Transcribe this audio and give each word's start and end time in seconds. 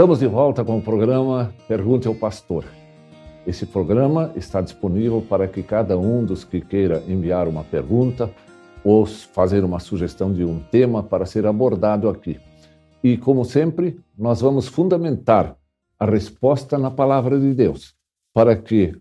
Estamos 0.00 0.20
de 0.20 0.26
volta 0.26 0.64
com 0.64 0.78
o 0.78 0.82
programa 0.82 1.54
Pergunte 1.68 2.08
ao 2.08 2.14
Pastor. 2.14 2.64
Esse 3.46 3.66
programa 3.66 4.32
está 4.34 4.62
disponível 4.62 5.20
para 5.20 5.46
que 5.46 5.62
cada 5.62 5.98
um 5.98 6.24
dos 6.24 6.42
que 6.42 6.58
queira 6.58 7.04
enviar 7.06 7.46
uma 7.46 7.62
pergunta 7.62 8.34
ou 8.82 9.04
fazer 9.04 9.62
uma 9.62 9.78
sugestão 9.78 10.32
de 10.32 10.42
um 10.42 10.58
tema 10.58 11.02
para 11.02 11.26
ser 11.26 11.44
abordado 11.44 12.08
aqui. 12.08 12.40
E, 13.04 13.18
como 13.18 13.44
sempre, 13.44 14.00
nós 14.16 14.40
vamos 14.40 14.68
fundamentar 14.68 15.54
a 15.98 16.06
resposta 16.06 16.78
na 16.78 16.90
palavra 16.90 17.38
de 17.38 17.52
Deus, 17.52 17.94
para 18.32 18.56
que 18.56 18.98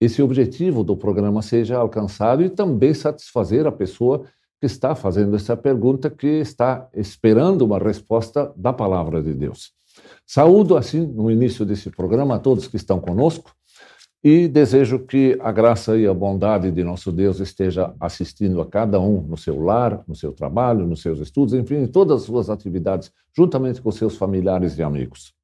esse 0.00 0.20
objetivo 0.20 0.82
do 0.82 0.96
programa 0.96 1.40
seja 1.40 1.76
alcançado 1.76 2.42
e 2.42 2.50
também 2.50 2.92
satisfazer 2.92 3.64
a 3.64 3.70
pessoa 3.70 4.24
que 4.58 4.66
está 4.66 4.96
fazendo 4.96 5.36
essa 5.36 5.56
pergunta, 5.56 6.10
que 6.10 6.26
está 6.26 6.88
esperando 6.94 7.62
uma 7.62 7.78
resposta 7.78 8.52
da 8.56 8.72
palavra 8.72 9.22
de 9.22 9.34
Deus. 9.34 9.80
Saúdo, 10.34 10.78
assim, 10.78 11.06
no 11.06 11.30
início 11.30 11.62
desse 11.62 11.90
programa, 11.90 12.36
a 12.36 12.38
todos 12.38 12.66
que 12.66 12.76
estão 12.76 12.98
conosco 12.98 13.54
e 14.24 14.48
desejo 14.48 15.00
que 15.00 15.36
a 15.42 15.52
graça 15.52 15.94
e 15.94 16.06
a 16.06 16.14
bondade 16.14 16.70
de 16.70 16.82
nosso 16.82 17.12
Deus 17.12 17.38
esteja 17.38 17.94
assistindo 18.00 18.58
a 18.62 18.66
cada 18.66 18.98
um 18.98 19.20
no 19.20 19.36
seu 19.36 19.60
lar, 19.60 20.02
no 20.08 20.16
seu 20.16 20.32
trabalho, 20.32 20.86
nos 20.86 21.02
seus 21.02 21.18
estudos, 21.18 21.52
enfim, 21.52 21.82
em 21.82 21.86
todas 21.86 22.22
as 22.22 22.26
suas 22.26 22.48
atividades, 22.48 23.12
juntamente 23.36 23.82
com 23.82 23.92
seus 23.92 24.16
familiares 24.16 24.78
e 24.78 24.82
amigos. 24.82 25.34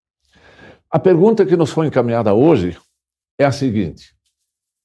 A 0.91 0.98
pergunta 0.98 1.45
que 1.45 1.55
nos 1.55 1.68
foi 1.68 1.87
encaminhada 1.87 2.32
hoje 2.32 2.74
é 3.38 3.45
a 3.45 3.52
seguinte: 3.52 4.16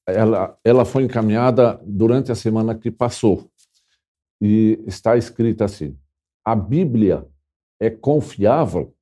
ela, 0.06 0.54
ela 0.62 0.84
foi 0.84 1.04
encaminhada 1.04 1.80
durante 1.82 2.30
a 2.30 2.34
semana 2.34 2.74
que 2.74 2.90
passou 2.90 3.48
e 4.38 4.78
está 4.86 5.16
escrita 5.16 5.64
assim: 5.64 5.96
A 6.44 6.54
Bíblia 6.54 7.26
é 7.80 7.88
confiável? 7.88 8.93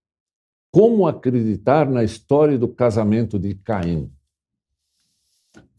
Como 0.72 1.06
acreditar 1.06 1.86
na 1.88 2.02
história 2.02 2.58
do 2.58 2.66
casamento 2.66 3.38
de 3.38 3.54
Caim? 3.54 4.10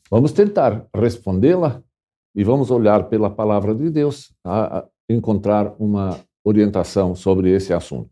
Vamos 0.07 0.31
tentar 0.31 0.87
respondê-la 0.95 1.81
e 2.35 2.43
vamos 2.43 2.69
olhar 2.69 3.09
pela 3.09 3.27
palavra 3.27 3.73
de 3.73 3.89
Deus 3.89 4.31
a 4.45 4.87
encontrar 5.09 5.75
uma 5.79 6.19
orientação 6.43 7.15
sobre 7.15 7.49
esse 7.49 7.73
assunto. 7.73 8.11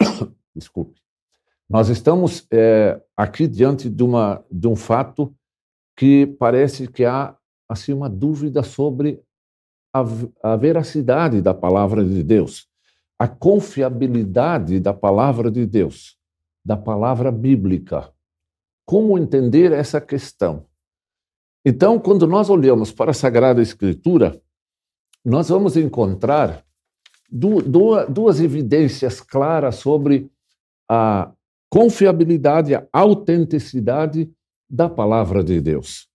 Desculpe. 0.54 1.00
Nós 1.68 1.88
estamos 1.88 2.46
é, 2.52 3.02
aqui 3.16 3.48
diante 3.48 3.90
de, 3.90 4.04
uma, 4.04 4.44
de 4.48 4.68
um 4.68 4.76
fato 4.76 5.34
que 5.96 6.24
parece 6.38 6.86
que 6.86 7.04
há 7.04 7.36
assim 7.68 7.92
uma 7.92 8.08
dúvida 8.08 8.62
sobre 8.62 9.20
a, 9.92 10.04
a 10.52 10.54
veracidade 10.54 11.42
da 11.42 11.52
palavra 11.52 12.04
de 12.04 12.22
Deus, 12.22 12.68
a 13.18 13.28
confiabilidade 13.28 14.80
da 14.80 14.92
palavra 14.92 15.50
de 15.50 15.64
Deus, 15.64 16.16
da 16.64 16.76
palavra 16.76 17.30
bíblica. 17.30 18.10
Como 18.86 19.18
entender 19.18 19.72
essa 19.72 20.00
questão? 20.00 20.66
Então, 21.64 21.98
quando 21.98 22.26
nós 22.26 22.50
olhamos 22.50 22.92
para 22.92 23.12
a 23.12 23.14
Sagrada 23.14 23.62
Escritura, 23.62 24.40
nós 25.24 25.48
vamos 25.48 25.76
encontrar 25.76 26.64
duas 27.30 28.40
evidências 28.40 29.20
claras 29.20 29.76
sobre 29.76 30.30
a 30.88 31.32
confiabilidade, 31.70 32.74
a 32.74 32.86
autenticidade 32.92 34.30
da 34.68 34.88
palavra 34.88 35.42
de 35.42 35.60
Deus. 35.60 36.08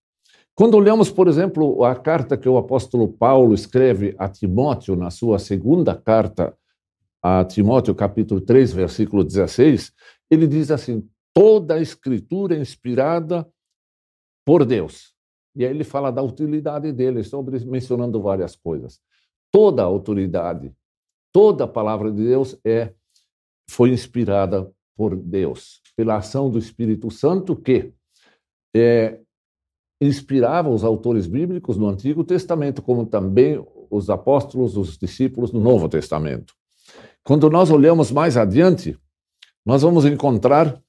Quando 0.54 0.76
olhamos, 0.76 1.10
por 1.10 1.26
exemplo, 1.26 1.82
a 1.84 1.96
carta 1.96 2.36
que 2.36 2.48
o 2.48 2.56
apóstolo 2.56 3.08
Paulo 3.08 3.54
escreve 3.54 4.14
a 4.18 4.28
Timóteo, 4.28 4.94
na 4.94 5.10
sua 5.10 5.38
segunda 5.38 5.96
carta 5.96 6.54
a 7.22 7.44
Timóteo, 7.44 7.94
capítulo 7.94 8.40
3, 8.40 8.72
versículo 8.72 9.24
16, 9.24 9.92
ele 10.30 10.46
diz 10.46 10.70
assim: 10.70 11.08
toda 11.34 11.74
a 11.74 11.80
escritura 11.80 12.56
é 12.56 12.60
inspirada 12.60 13.46
por 14.44 14.64
Deus 14.64 15.14
e 15.54 15.64
aí 15.64 15.70
ele 15.70 15.84
fala 15.84 16.10
da 16.10 16.22
utilidade 16.22 16.92
dele, 16.92 17.22
sobre 17.22 17.58
mencionando 17.64 18.20
várias 18.22 18.54
coisas. 18.54 19.00
Toda 19.52 19.82
a 19.82 19.86
autoridade, 19.86 20.72
toda 21.32 21.64
a 21.64 21.68
palavra 21.68 22.10
de 22.10 22.24
Deus 22.24 22.56
é 22.64 22.94
foi 23.68 23.90
inspirada 23.90 24.70
por 24.96 25.16
Deus, 25.16 25.80
pela 25.96 26.16
ação 26.16 26.50
do 26.50 26.58
Espírito 26.58 27.10
Santo 27.10 27.56
que 27.56 27.92
é, 28.74 29.20
inspirava 30.00 30.68
os 30.68 30.84
autores 30.84 31.26
bíblicos 31.26 31.76
no 31.76 31.88
Antigo 31.88 32.24
Testamento, 32.24 32.82
como 32.82 33.06
também 33.06 33.64
os 33.90 34.10
apóstolos, 34.10 34.76
os 34.76 34.96
discípulos 34.96 35.52
no 35.52 35.60
Novo 35.60 35.88
Testamento. 35.88 36.54
Quando 37.24 37.50
nós 37.50 37.70
olhamos 37.70 38.10
mais 38.10 38.36
adiante, 38.36 38.98
nós 39.64 39.82
vamos 39.82 40.04
encontrar 40.04 40.80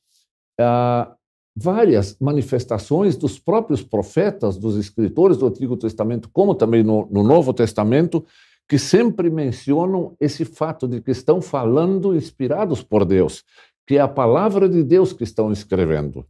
ah, 0.59 1.13
várias 1.55 2.17
manifestações 2.19 3.17
dos 3.17 3.37
próprios 3.37 3.83
profetas, 3.83 4.57
dos 4.57 4.77
escritores 4.77 5.37
do 5.37 5.47
Antigo 5.47 5.75
Testamento, 5.75 6.29
como 6.31 6.55
também 6.55 6.83
no, 6.83 7.07
no, 7.11 7.23
Novo 7.23 7.53
Testamento, 7.53 8.25
que 8.67 8.79
sempre 8.79 9.29
mencionam 9.29 10.15
esse 10.19 10.45
fato 10.45 10.87
de 10.87 11.01
que 11.01 11.11
estão 11.11 11.41
falando 11.41 12.15
inspirados 12.15 12.81
por 12.81 13.03
Deus, 13.03 13.43
que 13.85 13.97
é 13.97 14.01
a 14.01 14.07
palavra 14.07 14.69
de 14.69 14.81
Deus 14.83 15.11
que 15.11 15.23
estão 15.23 15.51
escrevendo. 15.51 16.25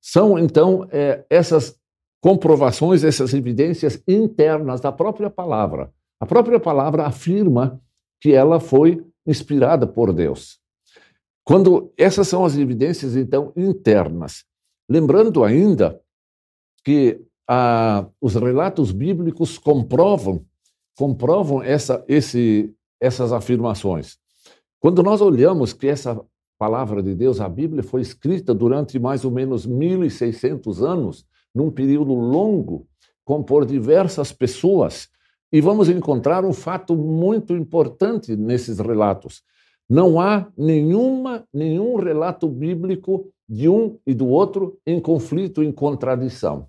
São, 0.00 0.36
então, 0.36 0.88
é, 0.90 1.24
essas 1.30 1.78
comprovações, 2.20 3.04
essas 3.04 3.32
evidências 3.32 4.02
internas 4.06 4.80
da 4.80 4.90
própria 4.90 5.30
palavra. 5.30 5.92
A 6.20 6.26
própria 6.26 6.58
palavra 6.58 7.04
afirma 7.04 7.80
que 8.20 8.32
ela 8.32 8.58
foi 8.58 9.04
inspirada 9.26 9.86
por 9.86 10.12
Deus. 10.12 10.58
Quando 11.44 11.92
essas 11.96 12.28
são 12.28 12.44
as 12.44 12.56
evidências 12.56 13.16
então 13.16 13.52
internas, 13.56 14.44
lembrando 14.88 15.44
ainda 15.44 16.00
que 16.84 17.20
ah, 17.48 18.06
os 18.20 18.34
relatos 18.34 18.92
bíblicos 18.92 19.58
comprovam 19.58 20.46
comprovam 20.96 21.62
essa, 21.62 22.04
esse, 22.06 22.74
essas 23.00 23.32
afirmações. 23.32 24.18
Quando 24.78 25.02
nós 25.02 25.20
olhamos 25.20 25.72
que 25.72 25.86
essa 25.86 26.20
palavra 26.58 27.02
de 27.02 27.14
Deus, 27.14 27.40
a 27.40 27.48
Bíblia, 27.48 27.82
foi 27.82 28.00
escrita 28.00 28.54
durante 28.54 28.98
mais 28.98 29.24
ou 29.24 29.30
menos 29.30 29.66
1.600 29.66 30.82
anos, 30.84 31.26
num 31.54 31.70
período 31.70 32.14
longo, 32.14 32.86
por 33.46 33.64
diversas 33.64 34.32
pessoas, 34.32 35.08
e 35.52 35.60
vamos 35.60 35.88
encontrar 35.88 36.44
um 36.44 36.52
fato 36.52 36.96
muito 36.96 37.54
importante 37.54 38.34
nesses 38.34 38.78
relatos. 38.78 39.42
Não 39.88 40.18
há 40.18 40.50
nenhuma, 40.56 41.44
nenhum 41.52 41.96
relato 41.96 42.48
bíblico 42.48 43.30
de 43.46 43.68
um 43.68 43.98
e 44.06 44.14
do 44.14 44.26
outro 44.26 44.78
em 44.86 44.98
conflito, 44.98 45.62
em 45.62 45.70
contradição. 45.70 46.66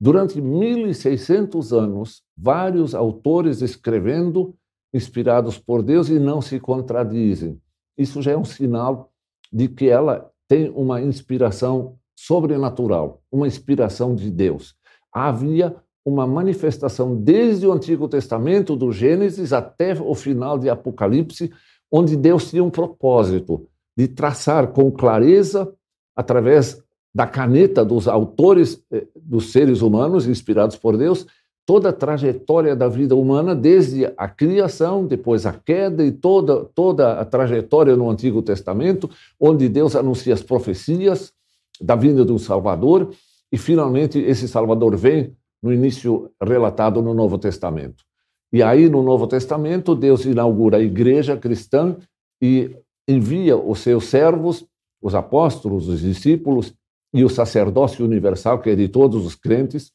Durante 0.00 0.40
1600 0.40 1.72
anos, 1.72 2.24
vários 2.36 2.92
autores 2.92 3.62
escrevendo, 3.62 4.52
inspirados 4.92 5.56
por 5.56 5.80
Deus, 5.80 6.08
e 6.08 6.18
não 6.18 6.42
se 6.42 6.58
contradizem. 6.58 7.60
Isso 7.96 8.20
já 8.20 8.32
é 8.32 8.36
um 8.36 8.44
sinal 8.44 9.12
de 9.52 9.68
que 9.68 9.88
ela 9.88 10.28
tem 10.48 10.70
uma 10.70 11.00
inspiração 11.00 11.96
sobrenatural, 12.16 13.22
uma 13.30 13.46
inspiração 13.46 14.12
de 14.12 14.28
Deus. 14.28 14.74
Havia 15.12 15.76
uma 16.04 16.26
manifestação 16.26 17.14
desde 17.14 17.66
o 17.66 17.72
Antigo 17.72 18.08
Testamento, 18.08 18.76
do 18.76 18.90
Gênesis 18.90 19.52
até 19.52 19.94
o 19.94 20.14
final 20.14 20.58
de 20.58 20.68
Apocalipse, 20.68 21.50
onde 21.90 22.16
Deus 22.16 22.50
tinha 22.50 22.64
um 22.64 22.70
propósito 22.70 23.66
de 23.96 24.08
traçar 24.08 24.68
com 24.68 24.90
clareza, 24.90 25.72
através 26.16 26.82
da 27.14 27.26
caneta 27.26 27.84
dos 27.84 28.08
autores 28.08 28.82
eh, 28.90 29.06
dos 29.14 29.52
seres 29.52 29.82
humanos 29.82 30.26
inspirados 30.26 30.76
por 30.76 30.96
Deus, 30.96 31.26
toda 31.64 31.90
a 31.90 31.92
trajetória 31.92 32.74
da 32.74 32.88
vida 32.88 33.14
humana, 33.14 33.54
desde 33.54 34.06
a 34.16 34.26
criação, 34.28 35.06
depois 35.06 35.46
a 35.46 35.52
queda 35.52 36.04
e 36.04 36.10
toda, 36.10 36.64
toda 36.74 37.20
a 37.20 37.24
trajetória 37.24 37.96
no 37.96 38.10
Antigo 38.10 38.42
Testamento, 38.42 39.08
onde 39.38 39.68
Deus 39.68 39.94
anuncia 39.94 40.34
as 40.34 40.42
profecias 40.42 41.32
da 41.80 41.94
vinda 41.94 42.24
do 42.24 42.38
Salvador, 42.38 43.10
e 43.50 43.58
finalmente 43.58 44.18
esse 44.18 44.48
Salvador 44.48 44.96
vem 44.96 45.36
no 45.62 45.72
início 45.72 46.30
relatado 46.42 47.00
no 47.00 47.14
Novo 47.14 47.38
Testamento. 47.38 48.04
E 48.52 48.62
aí, 48.62 48.88
no 48.88 49.02
Novo 49.02 49.26
Testamento, 49.26 49.94
Deus 49.94 50.24
inaugura 50.24 50.76
a 50.78 50.82
igreja 50.82 51.36
cristã 51.36 51.96
e 52.42 52.76
envia 53.08 53.56
os 53.56 53.78
seus 53.78 54.06
servos, 54.06 54.66
os 55.00 55.14
apóstolos, 55.14 55.88
os 55.88 56.00
discípulos 56.00 56.74
e 57.14 57.24
o 57.24 57.28
sacerdócio 57.28 58.04
universal, 58.04 58.60
que 58.60 58.70
é 58.70 58.74
de 58.74 58.88
todos 58.88 59.24
os 59.24 59.34
crentes, 59.34 59.92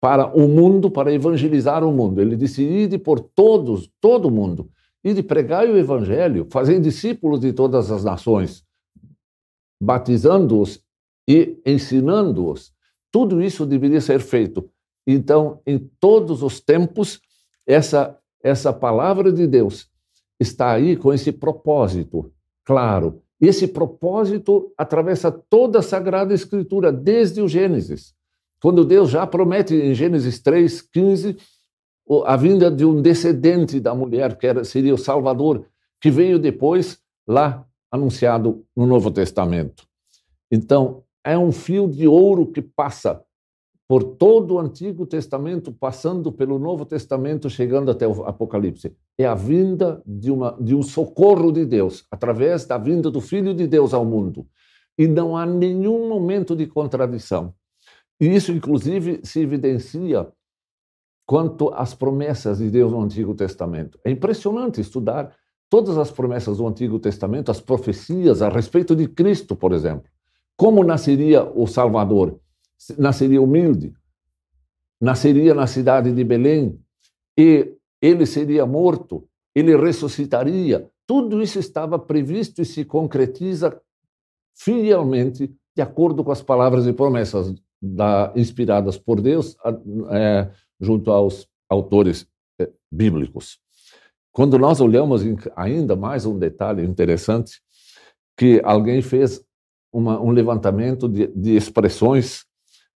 para 0.00 0.26
o 0.26 0.46
mundo, 0.46 0.90
para 0.90 1.12
evangelizar 1.12 1.82
o 1.82 1.92
mundo. 1.92 2.20
Ele 2.20 2.36
disse: 2.36 2.62
ide 2.62 2.98
por 2.98 3.18
todos, 3.18 3.90
todo 4.00 4.30
mundo, 4.30 4.70
ide 5.02 5.22
pregar 5.22 5.66
o 5.66 5.76
evangelho, 5.76 6.46
fazer 6.50 6.80
discípulos 6.80 7.40
de 7.40 7.52
todas 7.52 7.90
as 7.90 8.04
nações, 8.04 8.64
batizando-os 9.82 10.80
e 11.28 11.60
ensinando-os. 11.66 12.72
Tudo 13.10 13.42
isso 13.42 13.64
deveria 13.64 14.00
ser 14.00 14.20
feito. 14.20 14.68
Então, 15.06 15.60
em 15.66 15.78
todos 15.78 16.42
os 16.42 16.60
tempos, 16.60 17.20
essa, 17.66 18.18
essa 18.42 18.72
palavra 18.72 19.32
de 19.32 19.46
Deus 19.46 19.88
está 20.40 20.72
aí 20.72 20.96
com 20.96 21.12
esse 21.12 21.32
propósito 21.32 22.32
claro 22.64 23.22
Esse 23.40 23.68
propósito 23.68 24.72
atravessa 24.76 25.30
toda 25.30 25.78
a 25.78 25.82
Sagrada 25.82 26.34
Escritura, 26.34 26.90
desde 26.90 27.40
o 27.40 27.48
Gênesis. 27.48 28.14
Quando 28.60 28.84
Deus 28.84 29.10
já 29.10 29.26
promete 29.26 29.74
em 29.74 29.94
Gênesis 29.94 30.40
3, 30.40 30.80
15, 30.82 31.36
a 32.24 32.36
vinda 32.36 32.70
de 32.70 32.84
um 32.84 33.02
descendente 33.02 33.78
da 33.78 33.94
mulher, 33.94 34.36
que 34.38 34.46
era, 34.46 34.64
seria 34.64 34.94
o 34.94 34.98
Salvador, 34.98 35.66
que 36.00 36.10
veio 36.10 36.38
depois 36.38 36.98
lá 37.26 37.66
anunciado 37.90 38.64
no 38.74 38.86
Novo 38.86 39.10
Testamento. 39.10 39.86
Então, 40.50 41.02
é 41.22 41.36
um 41.36 41.52
fio 41.52 41.86
de 41.88 42.08
ouro 42.08 42.46
que 42.46 42.62
passa 42.62 43.22
por 43.88 44.02
todo 44.02 44.54
o 44.54 44.58
Antigo 44.58 45.06
Testamento, 45.06 45.72
passando 45.72 46.32
pelo 46.32 46.58
Novo 46.58 46.84
Testamento, 46.84 47.48
chegando 47.48 47.90
até 47.90 48.06
o 48.06 48.24
Apocalipse. 48.24 48.96
É 49.16 49.24
a 49.24 49.34
vinda 49.34 50.02
de, 50.04 50.30
uma, 50.30 50.56
de 50.60 50.74
um 50.74 50.82
socorro 50.82 51.52
de 51.52 51.64
Deus, 51.64 52.04
através 52.10 52.64
da 52.64 52.78
vinda 52.78 53.10
do 53.10 53.20
Filho 53.20 53.54
de 53.54 53.66
Deus 53.66 53.94
ao 53.94 54.04
mundo. 54.04 54.46
E 54.98 55.06
não 55.06 55.36
há 55.36 55.46
nenhum 55.46 56.08
momento 56.08 56.56
de 56.56 56.66
contradição. 56.66 57.54
E 58.20 58.26
isso, 58.26 58.50
inclusive, 58.50 59.20
se 59.22 59.40
evidencia 59.40 60.26
quanto 61.24 61.72
às 61.74 61.94
promessas 61.94 62.58
de 62.58 62.70
Deus 62.70 62.90
no 62.90 63.02
Antigo 63.02 63.34
Testamento. 63.34 63.98
É 64.04 64.10
impressionante 64.10 64.80
estudar 64.80 65.34
todas 65.68 65.98
as 65.98 66.10
promessas 66.10 66.58
do 66.58 66.66
Antigo 66.66 66.98
Testamento, 66.98 67.50
as 67.50 67.60
profecias 67.60 68.42
a 68.42 68.48
respeito 68.48 68.96
de 68.96 69.06
Cristo, 69.06 69.54
por 69.54 69.72
exemplo. 69.72 70.10
Como 70.56 70.82
nasceria 70.82 71.44
o 71.44 71.66
Salvador? 71.66 72.40
Nasceria 72.98 73.40
humilde, 73.40 73.94
nasceria 75.00 75.54
na 75.54 75.66
cidade 75.66 76.12
de 76.12 76.24
Belém, 76.24 76.80
e 77.38 77.74
ele 78.00 78.26
seria 78.26 78.64
morto, 78.64 79.28
ele 79.54 79.76
ressuscitaria. 79.76 80.88
Tudo 81.06 81.42
isso 81.42 81.58
estava 81.58 81.98
previsto 81.98 82.62
e 82.62 82.64
se 82.64 82.84
concretiza 82.84 83.80
fielmente 84.54 85.54
de 85.74 85.82
acordo 85.82 86.24
com 86.24 86.32
as 86.32 86.42
palavras 86.42 86.86
e 86.86 86.92
promessas 86.92 87.54
da, 87.80 88.32
inspiradas 88.34 88.96
por 88.96 89.20
Deus 89.20 89.56
é, 90.10 90.50
junto 90.80 91.10
aos 91.10 91.46
autores 91.68 92.26
é, 92.58 92.70
bíblicos. 92.90 93.58
Quando 94.32 94.58
nós 94.58 94.80
olhamos 94.80 95.22
ainda 95.54 95.94
mais 95.96 96.26
um 96.26 96.38
detalhe 96.38 96.84
interessante, 96.84 97.60
que 98.36 98.60
alguém 98.64 99.00
fez 99.00 99.42
uma, 99.92 100.20
um 100.20 100.30
levantamento 100.30 101.08
de, 101.08 101.26
de 101.28 101.56
expressões 101.56 102.44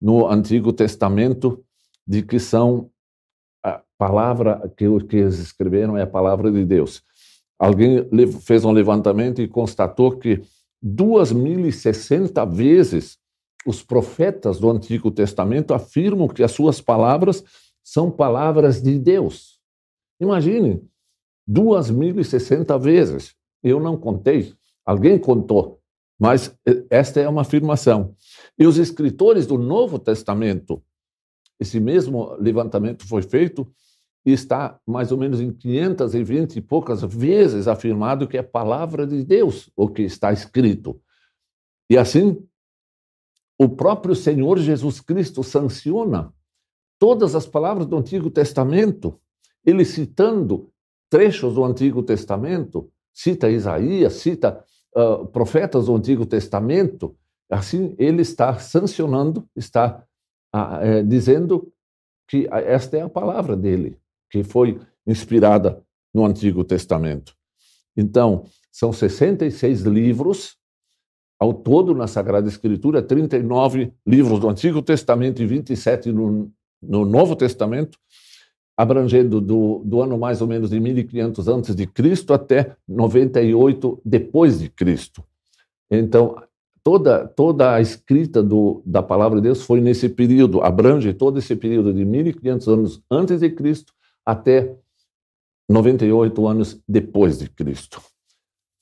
no 0.01 0.27
Antigo 0.27 0.71
Testamento 0.71 1.63
de 2.05 2.21
que 2.21 2.39
são 2.39 2.89
a 3.63 3.81
palavra 3.97 4.71
que 4.77 4.85
que 5.07 5.17
eles 5.17 5.39
escreveram 5.39 5.97
é 5.97 6.03
a 6.03 6.07
palavra 6.07 6.51
de 6.51 6.63
Deus. 6.63 7.03
Alguém 7.59 8.07
fez 8.41 8.63
um 8.63 8.71
levantamento 8.71 9.41
e 9.41 9.47
constatou 9.47 10.17
que 10.17 10.41
2.060 10.83 12.49
vezes 12.49 13.17
os 13.65 13.83
profetas 13.83 14.59
do 14.59 14.69
Antigo 14.69 15.11
Testamento 15.11 15.73
afirmam 15.73 16.27
que 16.27 16.43
as 16.43 16.51
suas 16.51 16.79
palavras 16.79 17.43
são 17.83 18.11
palavras 18.11 18.81
de 18.81 18.97
Deus. 18.99 19.59
Imagine, 20.21 20.81
2.060 21.49 22.79
vezes. 22.79 23.35
Eu 23.63 23.79
não 23.79 23.97
contei, 23.97 24.53
alguém 24.85 25.17
contou. 25.17 25.76
Mas 26.19 26.55
eh, 26.65 26.83
esta 26.89 27.19
é 27.19 27.27
uma 27.27 27.41
afirmação. 27.41 28.15
E 28.57 28.65
os 28.65 28.77
escritores 28.77 29.45
do 29.45 29.57
Novo 29.57 29.99
Testamento, 29.99 30.83
esse 31.59 31.79
mesmo 31.79 32.35
levantamento 32.39 33.07
foi 33.07 33.21
feito 33.21 33.71
e 34.25 34.31
está 34.31 34.79
mais 34.85 35.11
ou 35.11 35.17
menos 35.17 35.39
em 35.39 35.51
520 35.51 36.57
e 36.57 36.61
poucas 36.61 37.01
vezes 37.01 37.67
afirmado 37.67 38.27
que 38.27 38.37
é 38.37 38.43
palavra 38.43 39.07
de 39.07 39.23
Deus 39.23 39.71
o 39.75 39.87
que 39.87 40.01
está 40.01 40.33
escrito. 40.33 40.99
E 41.89 41.97
assim, 41.97 42.45
o 43.57 43.69
próprio 43.69 44.13
Senhor 44.13 44.57
Jesus 44.59 44.99
Cristo 44.99 45.43
sanciona 45.43 46.33
todas 46.99 47.35
as 47.35 47.45
palavras 47.47 47.85
do 47.85 47.95
Antigo 47.95 48.29
Testamento, 48.29 49.19
ele 49.65 49.85
citando 49.85 50.71
trechos 51.09 51.53
do 51.53 51.63
Antigo 51.63 52.03
Testamento, 52.03 52.91
cita 53.13 53.49
Isaías, 53.49 54.13
cita 54.13 54.63
uh, 54.97 55.25
profetas 55.27 55.85
do 55.85 55.95
Antigo 55.95 56.25
Testamento, 56.25 57.15
assim 57.49 57.95
ele 57.99 58.21
está 58.21 58.57
sancionando, 58.57 59.47
está 59.55 60.03
uh, 60.55 60.81
é, 60.81 61.03
dizendo 61.03 61.71
que 62.27 62.47
esta 62.51 62.97
é 62.97 63.01
a 63.01 63.09
palavra 63.09 63.55
dele, 63.55 63.97
que 64.29 64.43
foi 64.43 64.79
inspirada 65.05 65.81
no 66.13 66.25
Antigo 66.25 66.63
Testamento. 66.63 67.33
Então, 67.95 68.45
são 68.71 68.91
66 68.91 69.81
livros 69.81 70.57
ao 71.39 71.53
todo 71.53 71.93
na 71.93 72.07
Sagrada 72.07 72.47
Escritura, 72.47 73.01
39 73.01 73.93
livros 74.05 74.39
do 74.39 74.49
Antigo 74.49 74.81
Testamento 74.81 75.41
e 75.41 75.45
27 75.45 76.11
no, 76.11 76.51
no 76.81 77.05
Novo 77.05 77.35
Testamento, 77.35 77.97
abrangendo 78.77 79.41
do, 79.41 79.81
do 79.83 80.01
ano 80.01 80.19
mais 80.19 80.39
ou 80.39 80.47
menos 80.47 80.69
de 80.69 80.79
1500 80.79 81.47
antes 81.47 81.75
de 81.75 81.87
Cristo 81.87 82.31
até 82.31 82.75
98 82.87 83.99
depois 84.05 84.59
de 84.59 84.69
Cristo. 84.69 85.23
Então, 85.89 86.35
toda, 86.83 87.27
toda 87.27 87.73
a 87.73 87.81
escrita 87.81 88.43
do, 88.43 88.83
da 88.85 89.01
palavra 89.01 89.37
de 89.37 89.45
Deus 89.45 89.63
foi 89.63 89.81
nesse 89.81 90.07
período, 90.07 90.61
abrange 90.61 91.11
todo 91.11 91.39
esse 91.39 91.55
período 91.55 91.91
de 91.91 92.05
1500 92.05 92.67
anos 92.67 93.01
antes 93.09 93.39
de 93.39 93.49
Cristo 93.49 93.93
até 94.23 94.75
98 95.67 96.47
anos 96.47 96.79
depois 96.87 97.39
de 97.39 97.49
Cristo. 97.49 97.99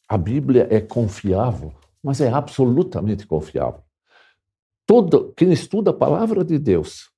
A 0.09 0.17
Bíblia 0.17 0.67
é 0.69 0.81
confiável, 0.81 1.73
mas 2.03 2.19
é 2.19 2.29
absolutamente 2.29 3.25
confiável. 3.25 3.81
Todo 4.85 5.33
quem 5.35 5.51
estuda 5.51 5.91
a 5.91 5.93
palavra 5.93 6.43
de 6.43 6.59
Deus 6.59 7.09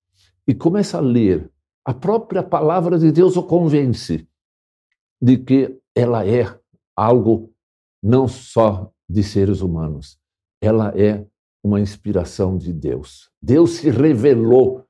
e 0.47 0.53
começa 0.53 0.99
a 0.99 1.01
ler 1.01 1.51
a 1.87 1.93
própria 1.93 2.43
palavra 2.43 2.99
de 2.99 3.13
Deus 3.13 3.37
o 3.37 3.43
convence 3.43 4.27
de 5.21 5.37
que 5.37 5.79
ela 5.95 6.27
é 6.27 6.45
algo 6.93 7.53
não 8.03 8.27
só 8.27 8.91
de 9.09 9.23
seres 9.23 9.61
humanos, 9.61 10.19
ela 10.61 10.89
é 10.99 11.25
uma 11.63 11.79
inspiração 11.79 12.57
de 12.57 12.73
Deus. 12.73 13.31
Deus 13.41 13.75
se 13.75 13.89
revelou 13.89 14.83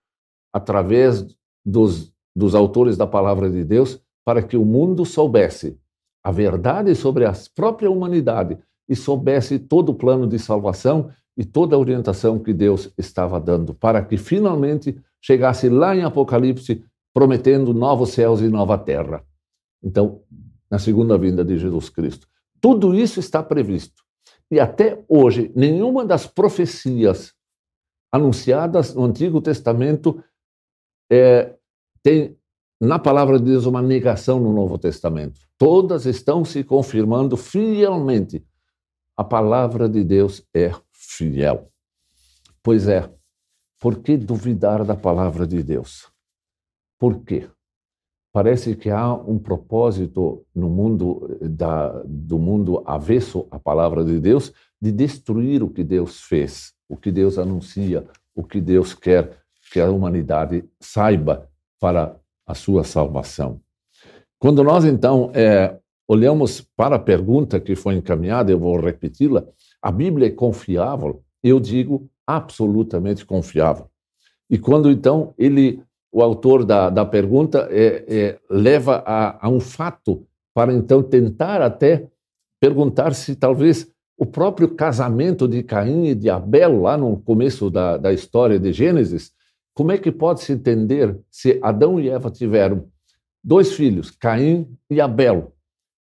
através 0.51 1.23
dos, 1.63 2.11
dos 2.35 2.55
autores 2.55 2.97
da 2.97 3.05
palavra 3.05 3.47
de 3.47 3.63
Deus 3.63 4.01
para 4.25 4.41
que 4.41 4.57
o 4.57 4.65
mundo 4.65 5.05
soubesse 5.05 5.79
a 6.23 6.31
verdade 6.31 6.95
sobre 6.95 7.25
a 7.25 7.33
própria 7.53 7.91
humanidade 7.91 8.57
e 8.89 8.95
soubesse 8.95 9.59
todo 9.59 9.89
o 9.89 9.95
plano 9.95 10.25
de 10.25 10.39
salvação 10.39 11.11
e 11.37 11.45
toda 11.45 11.75
a 11.75 11.79
orientação 11.79 12.39
que 12.39 12.53
Deus 12.53 12.91
estava 12.97 13.39
dando, 13.39 13.71
para 13.71 14.03
que 14.03 14.17
finalmente 14.17 14.99
chegasse 15.21 15.69
lá 15.69 15.95
em 15.95 16.03
Apocalipse 16.03 16.83
prometendo 17.13 17.73
novos 17.73 18.11
céus 18.11 18.41
e 18.41 18.47
nova 18.47 18.77
terra. 18.77 19.25
Então, 19.83 20.21
na 20.69 20.77
segunda 20.77 21.17
vinda 21.17 21.43
de 21.43 21.57
Jesus 21.57 21.89
Cristo. 21.89 22.27
Tudo 22.61 22.93
isso 22.93 23.19
está 23.19 23.41
previsto. 23.41 24.03
E 24.51 24.59
até 24.59 25.03
hoje, 25.07 25.51
nenhuma 25.55 26.05
das 26.05 26.25
profecias 26.25 27.33
anunciadas 28.11 28.93
no 28.93 29.03
Antigo 29.03 29.41
Testamento 29.41 30.23
é, 31.11 31.55
tem 32.01 32.37
na 32.79 32.99
palavra 32.99 33.39
de 33.39 33.45
Deus 33.45 33.65
uma 33.65 33.81
negação 33.81 34.39
no 34.39 34.53
Novo 34.53 34.77
Testamento. 34.77 35.41
Todas 35.57 36.05
estão 36.05 36.45
se 36.45 36.63
confirmando 36.63 37.35
fielmente. 37.35 38.45
A 39.15 39.23
palavra 39.23 39.89
de 39.89 40.03
Deus 40.03 40.45
é 40.53 40.71
fiel. 40.91 41.71
Pois 42.61 42.87
é, 42.87 43.09
por 43.87 43.99
que 43.99 44.17
duvidar 44.17 44.83
da 44.83 44.97
palavra 44.97 45.47
de 45.47 45.63
Deus? 45.63 46.11
Por 46.99 47.23
quê? 47.23 47.47
Parece 48.33 48.75
que 48.75 48.89
há 48.89 49.13
um 49.13 49.39
propósito 49.39 50.45
no 50.53 50.69
mundo 50.69 51.37
da, 51.39 52.03
do 52.05 52.37
mundo 52.37 52.83
avesso 52.85 53.47
à 53.49 53.57
palavra 53.57 54.03
de 54.03 54.19
Deus 54.19 54.51
de 54.81 54.91
destruir 54.91 55.63
o 55.63 55.69
que 55.69 55.85
Deus 55.85 56.19
fez, 56.19 56.73
o 56.89 56.97
que 56.97 57.09
Deus 57.09 57.37
anuncia, 57.37 58.05
o 58.35 58.43
que 58.43 58.59
Deus 58.59 58.93
quer 58.93 59.37
que 59.71 59.79
a 59.79 59.89
humanidade 59.89 60.65
saiba 60.81 61.49
para 61.79 62.13
a 62.45 62.53
sua 62.53 62.83
salvação. 62.83 63.61
Quando 64.37 64.65
nós 64.65 64.83
então 64.83 65.31
é, 65.33 65.79
olhamos 66.05 66.59
para 66.59 66.97
a 66.97 66.99
pergunta 66.99 67.57
que 67.57 67.73
foi 67.73 67.95
encaminhada, 67.95 68.51
eu 68.51 68.59
vou 68.59 68.77
repeti-la, 68.81 69.47
a 69.81 69.93
Bíblia 69.93 70.27
é 70.27 70.31
confiável? 70.31 71.23
Eu 71.41 71.57
digo 71.57 72.09
absolutamente 72.27 73.25
confiável. 73.25 73.89
E 74.49 74.59
quando 74.59 74.91
então 74.91 75.33
ele 75.37 75.81
o 76.11 76.21
autor 76.21 76.65
da, 76.65 76.89
da 76.89 77.05
pergunta 77.05 77.67
é, 77.69 78.05
é, 78.07 78.39
leva 78.49 79.03
a, 79.05 79.45
a 79.45 79.49
um 79.49 79.59
fato 79.59 80.25
para 80.53 80.73
então 80.73 81.03
tentar 81.03 81.61
até 81.61 82.07
perguntar 82.59 83.13
se 83.13 83.35
talvez 83.35 83.91
o 84.17 84.25
próprio 84.25 84.69
casamento 84.69 85.47
de 85.47 85.61
Caim 85.61 86.07
e 86.07 86.15
de 86.15 86.29
Abel, 86.29 86.81
lá 86.81 86.97
no 86.97 87.17
começo 87.17 87.69
da, 87.69 87.97
da 87.97 88.11
história 88.11 88.59
de 88.59 88.73
Gênesis, 88.73 89.31
como 89.75 89.91
é 89.91 89.97
que 89.97 90.11
pode 90.11 90.41
se 90.41 90.53
entender 90.53 91.15
se 91.29 91.59
Adão 91.61 91.99
e 91.99 92.09
Eva 92.09 92.31
tiveram 92.31 92.87
dois 93.43 93.73
filhos, 93.73 94.09
Caim 94.09 94.67
e 94.89 94.99
Abel, 94.99 95.53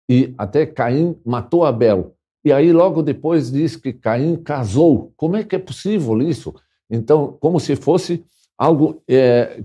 e 0.08 0.32
até 0.38 0.64
Caim 0.64 1.16
matou 1.24 1.64
Abel, 1.64 2.14
E 2.44 2.52
aí, 2.52 2.72
logo 2.72 3.02
depois, 3.02 3.50
diz 3.50 3.76
que 3.76 3.92
Caim 3.92 4.36
casou. 4.36 5.12
Como 5.16 5.36
é 5.36 5.44
que 5.44 5.56
é 5.56 5.58
possível 5.58 6.20
isso? 6.22 6.54
Então, 6.88 7.36
como 7.40 7.58
se 7.58 7.76
fosse 7.76 8.24
algo 8.56 9.02
é, 9.08 9.62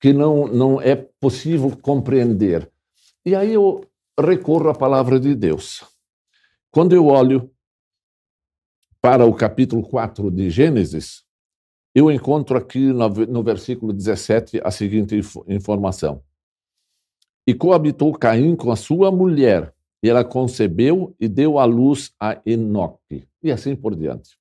que 0.00 0.12
não, 0.12 0.46
não 0.46 0.80
é 0.80 0.96
possível 0.96 1.76
compreender. 1.76 2.70
E 3.24 3.34
aí 3.34 3.54
eu 3.54 3.84
recorro 4.18 4.68
à 4.68 4.74
palavra 4.74 5.18
de 5.18 5.34
Deus. 5.34 5.84
Quando 6.70 6.94
eu 6.94 7.06
olho 7.06 7.50
para 9.00 9.24
o 9.24 9.34
capítulo 9.34 9.82
4 9.82 10.30
de 10.30 10.50
Gênesis, 10.50 11.24
eu 11.94 12.10
encontro 12.10 12.56
aqui 12.56 12.92
no, 12.92 13.42
versículo 13.42 13.92
17 13.92 14.60
a 14.62 14.70
seguinte 14.70 15.18
informação: 15.48 16.22
E 17.46 17.54
coabitou 17.54 18.12
Caim 18.12 18.54
com 18.54 18.70
a 18.70 18.76
sua 18.76 19.10
mulher, 19.10 19.74
e 20.02 20.08
ela 20.08 20.24
concebeu 20.24 21.14
e 21.18 21.28
deu 21.28 21.58
à 21.58 21.64
luz 21.64 22.12
a 22.20 22.40
Enoque, 22.46 23.28
e 23.42 23.50
assim 23.50 23.74
por 23.74 23.94
diante. 23.94 24.38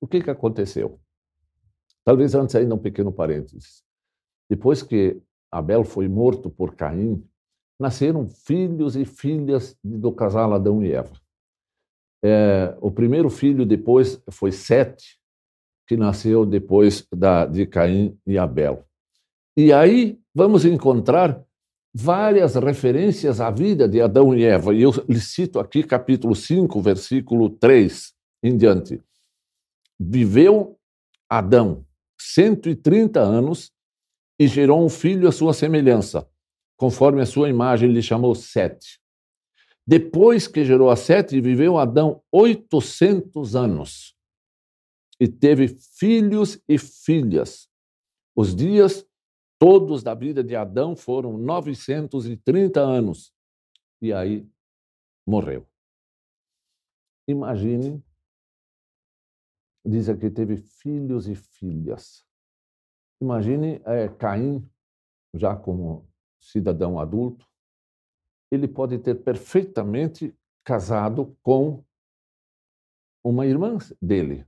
O 0.00 0.06
que, 0.06 0.22
que 0.22 0.30
aconteceu? 0.30 1.00
Talvez 2.04 2.34
antes 2.34 2.54
ainda 2.54 2.74
um 2.74 2.78
pequeno 2.78 3.12
parênteses. 3.12 3.82
Depois 4.48 4.82
que 4.82 5.20
Abel 5.50 5.84
foi 5.84 6.08
morto 6.08 6.50
por 6.50 6.74
Caim, 6.74 7.22
nasceram 7.78 8.28
filhos 8.28 8.96
e 8.96 9.04
filhas 9.04 9.76
do 9.82 10.12
casal 10.12 10.52
Adão 10.52 10.82
e 10.82 10.92
Eva. 10.92 11.12
É, 12.22 12.76
o 12.80 12.90
primeiro 12.90 13.30
filho 13.30 13.64
depois 13.64 14.20
foi 14.30 14.50
Sete, 14.52 15.18
que 15.86 15.96
nasceu 15.96 16.44
depois 16.44 17.06
da, 17.12 17.46
de 17.46 17.66
Caim 17.66 18.18
e 18.26 18.36
Abel. 18.36 18.84
E 19.56 19.72
aí 19.72 20.20
vamos 20.34 20.64
encontrar 20.64 21.42
várias 21.94 22.54
referências 22.54 23.40
à 23.40 23.50
vida 23.50 23.88
de 23.88 24.00
Adão 24.00 24.34
e 24.34 24.44
Eva. 24.44 24.74
E 24.74 24.82
eu 24.82 24.92
lhe 25.08 25.20
cito 25.20 25.58
aqui 25.58 25.82
capítulo 25.82 26.34
5, 26.34 26.80
versículo 26.80 27.50
3 27.50 28.12
em 28.42 28.56
diante. 28.56 29.02
Viveu 29.98 30.78
Adão 31.28 31.84
130 32.20 33.20
anos 33.20 33.72
e 34.38 34.46
gerou 34.46 34.84
um 34.84 34.88
filho 34.88 35.28
à 35.28 35.32
sua 35.32 35.52
semelhança, 35.52 36.28
conforme 36.76 37.20
a 37.20 37.26
sua 37.26 37.48
imagem 37.48 37.90
lhe 37.90 38.02
chamou 38.02 38.34
Sete. 38.34 39.00
Depois 39.86 40.46
que 40.46 40.64
gerou 40.64 40.90
a 40.90 40.96
Sete, 40.96 41.40
viveu 41.40 41.78
Adão 41.78 42.22
800 42.30 43.56
anos 43.56 44.14
e 45.20 45.26
teve 45.26 45.68
filhos 45.68 46.60
e 46.68 46.78
filhas. 46.78 47.68
Os 48.36 48.54
dias 48.54 49.04
todos 49.58 50.02
da 50.02 50.14
vida 50.14 50.42
de 50.42 50.54
Adão 50.54 50.94
foram 50.94 51.36
930 51.36 52.80
anos. 52.80 53.32
E 54.00 54.12
aí 54.12 54.48
morreu. 55.26 55.66
Imagine, 57.26 58.02
diz 59.84 60.08
aqui, 60.08 60.30
teve 60.30 60.56
filhos 60.56 61.28
e 61.28 61.34
filhas. 61.34 62.24
Imagine 63.20 63.82
é, 63.84 64.08
Caim, 64.08 64.66
já 65.34 65.54
como 65.54 66.08
cidadão 66.40 66.98
adulto, 66.98 67.46
ele 68.50 68.66
pode 68.66 68.98
ter 68.98 69.16
perfeitamente 69.16 70.34
casado 70.64 71.36
com 71.42 71.84
uma 73.22 73.46
irmã 73.46 73.76
dele, 74.00 74.46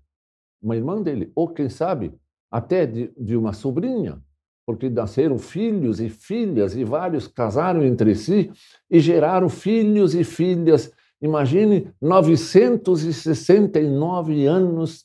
uma 0.62 0.76
irmã 0.76 1.02
dele, 1.02 1.31
ou 1.35 1.52
quem 1.52 1.69
sabe 1.69 2.19
até 2.50 2.87
de, 2.87 3.09
de 3.12 3.37
uma 3.37 3.52
sobrinha, 3.52 4.25
porque 4.71 4.89
nasceram 4.89 5.37
filhos 5.37 6.00
e 6.00 6.09
filhas 6.09 6.77
e 6.77 6.85
vários 6.85 7.27
casaram 7.27 7.83
entre 7.83 8.15
si 8.15 8.53
e 8.89 9.00
geraram 9.00 9.49
filhos 9.49 10.15
e 10.15 10.23
filhas. 10.23 10.93
Imagine 11.21 11.93
969 12.00 14.47
anos 14.47 15.05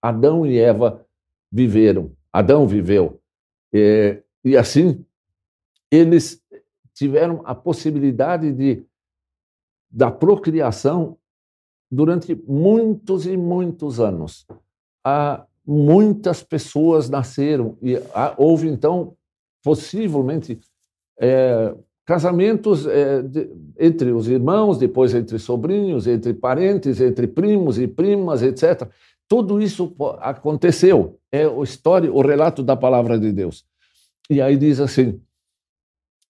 Adão 0.00 0.46
e 0.46 0.56
Eva 0.56 1.04
viveram 1.50 2.12
Adão 2.32 2.64
viveu. 2.66 3.20
É, 3.74 4.22
e 4.44 4.56
assim, 4.56 5.04
eles 5.90 6.40
tiveram 6.94 7.42
a 7.44 7.56
possibilidade 7.56 8.52
de 8.52 8.86
da 9.90 10.12
procriação 10.12 11.18
durante 11.90 12.36
muitos 12.46 13.26
e 13.26 13.36
muitos 13.36 13.98
anos. 14.00 14.46
Há 15.04 15.44
muitas 15.66 16.42
pessoas 16.42 17.08
nasceram 17.08 17.76
e 17.80 17.96
há, 18.14 18.34
houve 18.36 18.68
então 18.68 19.14
possivelmente 19.62 20.58
é, 21.20 21.74
casamentos 22.04 22.86
é, 22.86 23.22
de, 23.22 23.48
entre 23.78 24.10
os 24.10 24.28
irmãos, 24.28 24.78
depois 24.78 25.14
entre 25.14 25.38
sobrinhos, 25.38 26.06
entre 26.06 26.34
parentes, 26.34 27.00
entre 27.00 27.26
primos 27.26 27.78
e 27.78 27.86
primas, 27.86 28.42
etc. 28.42 28.88
Tudo 29.28 29.62
isso 29.62 29.94
aconteceu. 30.20 31.18
É 31.30 31.44
a 31.44 31.62
história, 31.62 32.12
o 32.12 32.20
relato 32.20 32.62
da 32.62 32.76
palavra 32.76 33.18
de 33.18 33.32
Deus. 33.32 33.64
E 34.28 34.40
aí 34.40 34.56
diz 34.56 34.80
assim: 34.80 35.20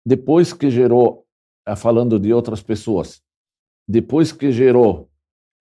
depois 0.05 0.53
que 0.53 0.71
gerou, 0.71 1.25
eh, 1.67 1.75
falando 1.75 2.19
de 2.19 2.33
outras 2.33 2.62
pessoas, 2.62 3.23
depois 3.89 4.31
que 4.31 4.53
gerou 4.53 5.09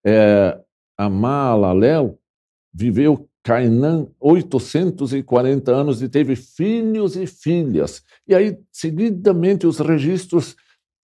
é, 0.05 0.59
a 0.97 1.09
Maalalel, 1.09 2.19
viveu 2.73 3.29
Cainã 3.43 4.07
840 4.19 5.71
anos 5.71 6.01
e 6.01 6.09
teve 6.09 6.35
filhos 6.35 7.15
e 7.15 7.25
filhas. 7.25 8.03
E 8.27 8.35
aí, 8.35 8.59
seguidamente, 8.71 9.65
os 9.65 9.79
registros 9.79 10.55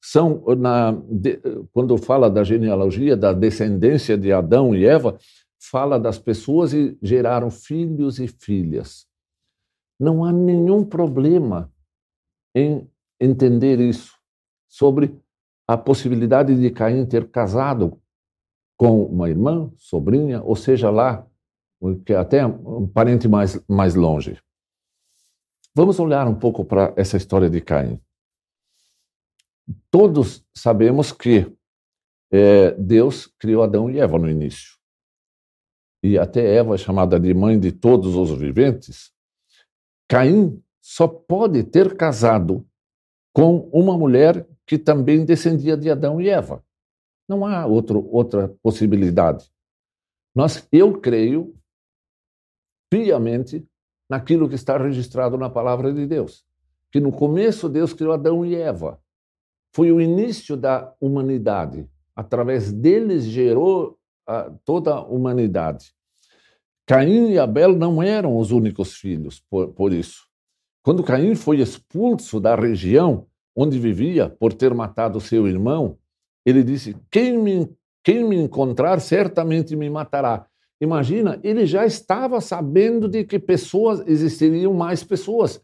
são, 0.01 0.44
na, 0.58 0.91
de, 1.10 1.39
quando 1.74 1.98
fala 1.98 2.29
da 2.29 2.44
genealogia, 2.44 3.17
da 3.17 3.34
descendência 3.34 4.17
de 4.17 4.32
Adão 4.32 4.75
e 4.75 4.86
Eva, 4.86 5.17
fala 5.60 6.00
das 6.00 6.20
pessoas 6.20 6.74
e 6.74 6.98
geraram 7.01 7.50
filhos 7.50 8.20
e 8.20 8.27
filhas. 8.27 9.08
Não 10.00 10.24
há 10.24 10.32
nenhum 10.32 10.86
problema 10.86 11.72
em 12.56 12.88
entender 13.20 13.79
isso, 13.79 14.15
sobre 14.67 15.20
a 15.67 15.75
possibilidade 15.75 16.56
de 16.56 16.70
Caim 16.70 17.06
ter 17.06 17.29
casado 17.29 18.00
com 18.77 19.03
uma 19.03 19.29
irmã, 19.29 19.72
sobrinha, 19.75 20.41
ou 20.44 20.56
seja 20.56 20.89
lá, 20.89 21.27
que 22.06 22.14
é 22.14 22.18
até 22.18 22.46
um 22.46 22.88
parente 22.88 23.28
mais, 23.28 23.62
mais 23.68 23.96
longe. 23.96 24.42
Vamos 25.76 26.00
olhar 26.00 26.28
um 26.28 26.36
pouco 26.36 26.66
para 26.66 26.94
essa 26.96 27.18
história 27.18 27.50
de 27.50 27.62
Caim. 27.62 28.02
Todos 29.92 30.46
sabemos 30.56 31.12
que 31.12 31.52
é, 32.32 32.72
Deus 32.72 33.28
criou 33.40 33.64
Adão 33.64 33.90
e 33.90 34.00
Eva 34.00 34.18
no 34.18 34.30
início 34.30 34.78
e 36.08 36.18
até 36.18 36.56
Eva 36.56 36.76
é 36.76 36.78
chamada 36.78 37.20
de 37.20 37.34
mãe 37.34 37.60
de 37.60 37.72
todos 37.72 38.16
os 38.16 38.32
viventes, 38.38 39.12
Caim 40.08 40.62
só 40.82 41.08
pode 41.08 41.64
ter 41.64 41.96
casado 41.98 42.66
com 43.34 43.70
uma 43.74 43.98
mulher 43.98 44.48
que 44.66 44.78
também 44.78 45.26
descendia 45.26 45.76
de 45.76 45.90
Adão 45.90 46.22
e 46.22 46.30
Eva. 46.30 46.64
Não 47.28 47.46
há 47.46 47.66
outro, 47.66 48.08
outra 48.10 48.56
possibilidade. 48.64 49.50
Nós, 50.34 50.68
eu 50.72 51.00
creio 51.00 51.54
piamente 52.89 53.65
naquilo 54.10 54.48
que 54.48 54.56
está 54.56 54.77
registrado 54.77 55.38
na 55.38 55.50
palavra 55.50 55.94
de 55.94 56.06
Deus, 56.06 56.46
que 56.91 57.00
no 57.00 57.12
começo 57.12 57.67
Deus 57.67 57.94
criou 57.94 58.13
Adão 58.13 58.46
e 58.46 58.56
Eva. 58.56 59.00
Foi 59.74 59.91
o 59.91 60.00
início 60.00 60.56
da 60.56 60.94
humanidade. 61.00 61.88
Através 62.15 62.72
deles 62.72 63.25
gerou 63.25 63.98
toda 64.65 64.96
a 64.96 65.01
humanidade. 65.01 65.94
Caim 66.86 67.32
e 67.32 67.39
Abel 67.39 67.75
não 67.75 68.01
eram 68.01 68.38
os 68.38 68.51
únicos 68.51 68.96
filhos, 68.96 69.41
por, 69.50 69.70
por 69.70 69.94
isso. 69.94 70.25
Quando 70.82 71.03
Caim 71.03 71.36
foi 71.36 71.60
expulso 71.60 72.39
da 72.39 72.56
região 72.56 73.27
onde 73.56 73.77
vivia 73.77 74.29
por 74.29 74.53
ter 74.53 74.74
matado 74.74 75.20
seu 75.20 75.48
irmão, 75.48 75.98
ele 76.46 76.63
disse: 76.63 76.96
Quem 77.12 77.38
me, 77.38 77.70
quem 78.01 78.24
me 78.24 78.38
encontrar 78.38 79.01
certamente 79.01 79.75
me 79.75 79.89
matará. 79.89 80.48
Imagina, 80.80 81.40
ele 81.44 81.66
já 81.66 81.86
estava 81.86 82.40
sabendo 82.40 83.08
de 83.08 83.24
que 83.24 83.40
pessoas 83.40 84.04
existiriam 84.08 84.74
mais 84.74 85.04
pessoas, 85.04 85.62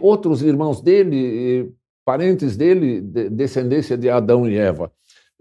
outros 0.00 0.42
irmãos 0.42 0.80
dele, 0.80 1.72
parentes 2.04 2.56
dele, 2.56 3.00
descendência 3.00 3.96
de 3.96 4.08
Adão 4.08 4.48
e 4.48 4.56
Eva. 4.56 4.92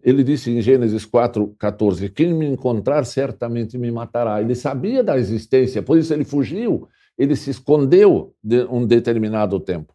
Ele 0.03 0.23
disse 0.23 0.51
em 0.51 0.61
Gênesis 0.61 1.05
4, 1.05 1.55
14: 1.57 2.09
Quem 2.09 2.33
me 2.33 2.45
encontrar 2.45 3.05
certamente 3.05 3.77
me 3.77 3.89
matará. 3.89 4.41
Ele 4.41 4.55
sabia 4.55 5.03
da 5.03 5.17
existência, 5.17 5.81
por 5.81 5.97
isso 5.97 6.13
ele 6.13 6.25
fugiu, 6.25 6.87
ele 7.17 7.35
se 7.35 7.51
escondeu 7.51 8.35
de 8.43 8.65
um 8.65 8.85
determinado 8.85 9.59
tempo. 9.59 9.93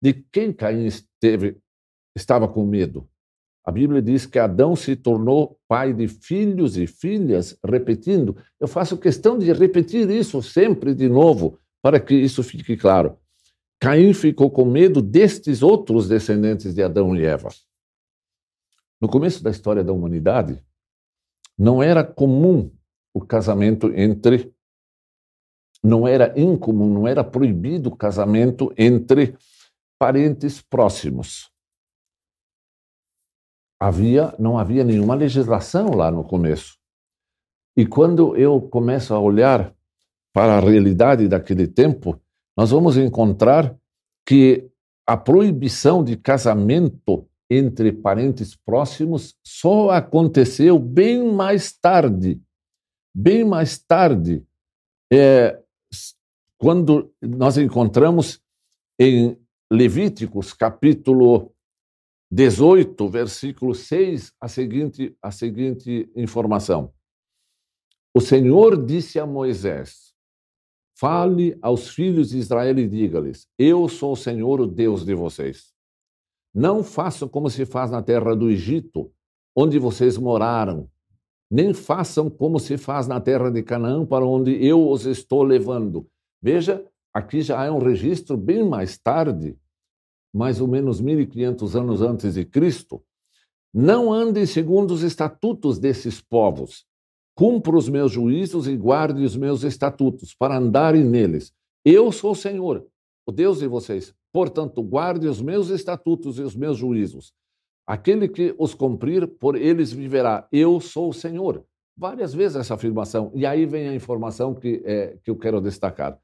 De 0.00 0.14
quem 0.32 0.52
Caim 0.52 0.86
esteve, 0.86 1.58
estava 2.16 2.48
com 2.48 2.64
medo? 2.64 3.06
A 3.64 3.72
Bíblia 3.72 4.02
diz 4.02 4.26
que 4.26 4.38
Adão 4.38 4.76
se 4.76 4.94
tornou 4.94 5.58
pai 5.66 5.94
de 5.94 6.06
filhos 6.06 6.76
e 6.76 6.86
filhas, 6.86 7.58
repetindo. 7.64 8.36
Eu 8.60 8.68
faço 8.68 8.98
questão 8.98 9.38
de 9.38 9.50
repetir 9.52 10.10
isso 10.10 10.42
sempre 10.42 10.94
de 10.94 11.08
novo, 11.08 11.58
para 11.80 11.98
que 11.98 12.14
isso 12.14 12.42
fique 12.42 12.76
claro. 12.76 13.18
Caim 13.80 14.12
ficou 14.12 14.50
com 14.50 14.66
medo 14.66 15.00
destes 15.00 15.62
outros 15.62 16.08
descendentes 16.08 16.74
de 16.74 16.82
Adão 16.82 17.16
e 17.16 17.24
Eva. 17.24 17.48
No 19.00 19.08
começo 19.08 19.42
da 19.42 19.50
história 19.50 19.82
da 19.82 19.92
humanidade, 19.92 20.62
Não 21.56 21.80
era 21.80 22.02
comum 22.02 22.70
o 23.14 23.20
casamento 23.20 23.92
entre. 23.94 24.52
Não 25.82 26.08
era 26.08 26.34
incomum, 26.36 26.92
não 26.92 27.06
era 27.06 27.22
proibido 27.22 27.90
o 27.90 27.96
casamento 27.96 28.72
entre 28.76 29.36
parentes 29.98 30.60
próximos. 30.60 31.53
Havia, 33.84 34.34
não 34.38 34.56
havia 34.56 34.82
nenhuma 34.82 35.14
legislação 35.14 35.90
lá 35.90 36.10
no 36.10 36.24
começo. 36.24 36.78
E 37.76 37.84
quando 37.84 38.34
eu 38.34 38.58
começo 38.58 39.12
a 39.12 39.20
olhar 39.20 39.74
para 40.32 40.56
a 40.56 40.60
realidade 40.60 41.28
daquele 41.28 41.66
tempo, 41.66 42.18
nós 42.56 42.70
vamos 42.70 42.96
encontrar 42.96 43.76
que 44.26 44.70
a 45.06 45.18
proibição 45.18 46.02
de 46.02 46.16
casamento 46.16 47.28
entre 47.50 47.92
parentes 47.92 48.56
próximos 48.56 49.36
só 49.44 49.90
aconteceu 49.90 50.78
bem 50.78 51.30
mais 51.30 51.70
tarde. 51.70 52.40
Bem 53.14 53.44
mais 53.44 53.76
tarde, 53.76 54.42
é, 55.12 55.60
quando 56.56 57.12
nós 57.20 57.58
encontramos 57.58 58.40
em 58.98 59.38
Levíticos, 59.70 60.54
capítulo 60.54 61.53
18, 62.34 63.08
versículo 63.08 63.76
6, 63.76 64.32
a 64.40 64.48
seguinte, 64.48 65.16
a 65.22 65.30
seguinte 65.30 66.10
informação. 66.16 66.92
O 68.12 68.20
Senhor 68.20 68.84
disse 68.84 69.20
a 69.20 69.26
Moisés: 69.26 70.12
Fale 70.98 71.56
aos 71.62 71.90
filhos 71.90 72.30
de 72.30 72.38
Israel 72.38 72.76
e 72.76 72.88
diga-lhes: 72.88 73.46
Eu 73.56 73.88
sou 73.88 74.14
o 74.14 74.16
Senhor, 74.16 74.60
o 74.60 74.66
Deus 74.66 75.04
de 75.04 75.14
vocês. 75.14 75.72
Não 76.52 76.82
façam 76.82 77.28
como 77.28 77.48
se 77.48 77.64
faz 77.64 77.92
na 77.92 78.02
terra 78.02 78.34
do 78.34 78.50
Egito, 78.50 79.12
onde 79.54 79.78
vocês 79.78 80.18
moraram. 80.18 80.90
Nem 81.48 81.72
façam 81.72 82.28
como 82.28 82.58
se 82.58 82.76
faz 82.76 83.06
na 83.06 83.20
terra 83.20 83.48
de 83.48 83.62
Canaã, 83.62 84.04
para 84.04 84.26
onde 84.26 84.50
eu 84.66 84.90
os 84.90 85.06
estou 85.06 85.44
levando. 85.44 86.04
Veja, 86.42 86.84
aqui 87.12 87.42
já 87.42 87.64
é 87.64 87.70
um 87.70 87.78
registro 87.78 88.36
bem 88.36 88.68
mais 88.68 88.98
tarde, 88.98 89.56
mais 90.34 90.60
ou 90.60 90.66
menos 90.66 91.00
1500 91.00 91.76
anos 91.76 92.02
antes 92.02 92.34
de 92.34 92.44
Cristo. 92.44 93.02
Não 93.72 94.12
andem 94.12 94.44
segundo 94.44 94.92
os 94.92 95.02
estatutos 95.02 95.78
desses 95.78 96.20
povos, 96.20 96.84
Cumpra 97.34 97.76
os 97.76 97.88
meus 97.88 98.12
juízos 98.12 98.68
e 98.68 98.76
guarde 98.76 99.24
os 99.24 99.36
meus 99.36 99.64
estatutos, 99.64 100.32
para 100.32 100.56
andarem 100.56 101.02
neles. 101.02 101.52
Eu 101.84 102.12
sou 102.12 102.30
o 102.30 102.36
Senhor, 102.36 102.86
o 103.26 103.32
Deus 103.32 103.58
de 103.58 103.66
vocês. 103.66 104.14
Portanto, 104.32 104.80
guarde 104.82 105.26
os 105.26 105.42
meus 105.42 105.68
estatutos 105.68 106.38
e 106.38 106.42
os 106.42 106.54
meus 106.54 106.78
juízos. 106.78 107.32
Aquele 107.86 108.28
que 108.28 108.54
os 108.56 108.72
cumprir, 108.72 109.26
por 109.26 109.56
eles 109.56 109.92
viverá. 109.92 110.46
Eu 110.52 110.80
sou 110.80 111.10
o 111.10 111.12
Senhor. 111.12 111.64
Várias 111.96 112.32
vezes 112.32 112.56
essa 112.56 112.74
afirmação. 112.74 113.32
E 113.34 113.44
aí 113.44 113.66
vem 113.66 113.88
a 113.88 113.94
informação 113.94 114.54
que, 114.54 114.80
é, 114.84 115.18
que 115.22 115.30
eu 115.30 115.36
quero 115.36 115.60
destacar. 115.60 116.18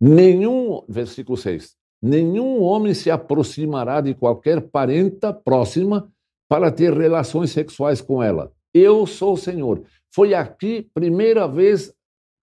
Nenhum, 0.00 0.82
versículo 0.88 1.36
6, 1.36 1.76
nenhum 2.06 2.62
homem 2.62 2.94
se 2.94 3.10
aproximará 3.10 4.00
de 4.00 4.14
qualquer 4.14 4.60
parenta 4.60 5.32
próxima 5.32 6.08
para 6.48 6.70
ter 6.70 6.92
relações 6.92 7.50
sexuais 7.50 8.00
com 8.00 8.22
ela. 8.22 8.52
Eu 8.72 9.06
sou 9.06 9.34
o 9.34 9.38
Senhor. 9.38 9.82
Foi 10.14 10.32
aqui, 10.32 10.88
primeira 10.94 11.46
vez, 11.46 11.92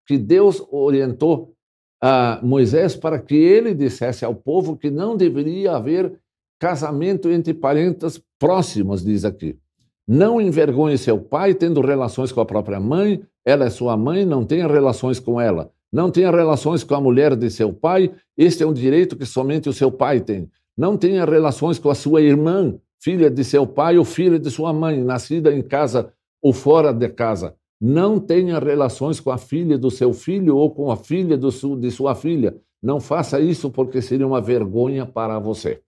que 0.06 0.18
Deus 0.18 0.62
orientou 0.70 1.54
a 2.02 2.40
Moisés 2.44 2.96
para 2.96 3.18
que 3.18 3.36
ele 3.36 3.74
dissesse 3.74 4.26
ao 4.26 4.36
povo 4.36 4.76
que 4.76 4.92
não 4.92 5.16
deveria 5.16 5.76
haver 5.76 6.20
casamento 6.60 7.30
entre 7.30 7.54
parentes 7.54 8.22
próximos, 8.38 9.04
diz 9.04 9.24
aqui. 9.24 9.58
Não 10.06 10.42
envergonhe 10.42 10.98
seu 10.98 11.18
pai 11.20 11.54
tendo 11.54 11.80
relações 11.80 12.32
com 12.32 12.42
a 12.42 12.46
própria 12.46 12.80
mãe, 12.80 13.24
ela 13.46 13.66
é 13.66 13.70
sua 13.70 13.96
mãe, 13.96 14.26
não 14.26 14.46
tenha 14.46 14.68
relações 14.68 15.20
com 15.20 15.40
ela. 15.40 15.72
Não 15.94 16.10
tenha 16.10 16.32
relações 16.32 16.84
com 16.84 16.96
a 16.96 17.00
mulher 17.00 17.36
de 17.36 17.50
seu 17.52 17.72
pai, 17.72 18.12
este 18.36 18.64
é 18.64 18.68
um 18.68 18.74
direito 18.74 19.16
que 19.16 19.26
somente 19.26 19.70
o 19.70 19.74
seu 19.74 19.92
pai 19.92 20.20
tem. 20.20 20.50
Não 20.76 20.98
tenha 20.98 21.24
relações 21.24 21.78
com 21.78 21.90
a 21.90 21.96
sua 21.96 22.22
irmã, 22.22 22.76
filha 23.00 23.30
de 23.30 23.44
seu 23.44 23.68
pai 23.68 23.98
ou 24.00 24.04
filha 24.04 24.40
de 24.40 24.50
sua 24.50 24.74
mãe, 24.74 25.04
nascida 25.04 25.54
em 25.54 25.62
casa 25.62 26.12
ou 26.42 26.52
fora 26.52 26.92
de 26.92 27.08
casa 27.10 27.56
não 27.86 28.18
tenha 28.18 28.60
relações 28.60 29.20
com 29.20 29.30
a 29.30 29.38
filha 29.38 29.78
do 29.78 29.92
seu 29.92 30.14
filho 30.14 30.56
ou 30.56 30.72
com 30.72 30.90
a 30.90 30.96
filha 30.96 31.38
su, 31.52 31.76
de 31.76 31.92
sua 31.92 32.16
filha. 32.16 32.56
Não 32.82 33.02
faça 33.02 33.42
isso 33.42 33.70
porque 33.70 34.02
seria 34.02 34.26
uma 34.26 34.40
vergonha 34.40 35.06
para 35.06 35.38
você. 35.38 35.82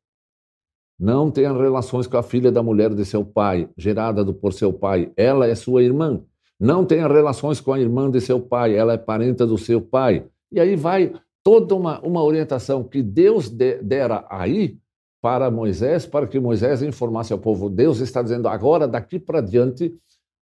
Não 0.99 1.31
tenha 1.31 1.53
relações 1.53 2.05
com 2.05 2.17
a 2.17 2.23
filha 2.23 2.51
da 2.51 2.61
mulher 2.61 2.93
de 2.93 3.05
seu 3.05 3.23
pai, 3.23 3.69
gerada 3.77 4.25
por 4.33 4.51
seu 4.51 4.73
pai. 4.73 5.09
Ela 5.15 5.47
é 5.47 5.55
sua 5.55 5.83
irmã. 5.83 6.21
Não 6.59 6.85
tenha 6.85 7.07
relações 7.07 7.59
com 7.59 7.73
a 7.73 7.79
irmã 7.79 8.09
de 8.09 8.21
seu 8.21 8.39
pai. 8.39 8.75
Ela 8.75 8.93
é 8.93 8.97
parenta 8.97 9.45
do 9.45 9.57
seu 9.57 9.81
pai. 9.81 10.25
E 10.51 10.59
aí 10.59 10.75
vai 10.75 11.13
toda 11.43 11.75
uma, 11.75 11.99
uma 12.01 12.23
orientação 12.23 12.83
que 12.83 13.03
Deus 13.03 13.49
de, 13.49 13.81
dera 13.81 14.25
aí 14.29 14.77
para 15.21 15.49
Moisés, 15.49 16.05
para 16.05 16.27
que 16.27 16.39
Moisés 16.39 16.81
informasse 16.81 17.33
ao 17.33 17.39
povo. 17.39 17.69
Deus 17.69 17.99
está 17.99 18.21
dizendo 18.21 18.47
agora, 18.47 18.87
daqui 18.87 19.19
para 19.19 19.41
diante, 19.41 19.95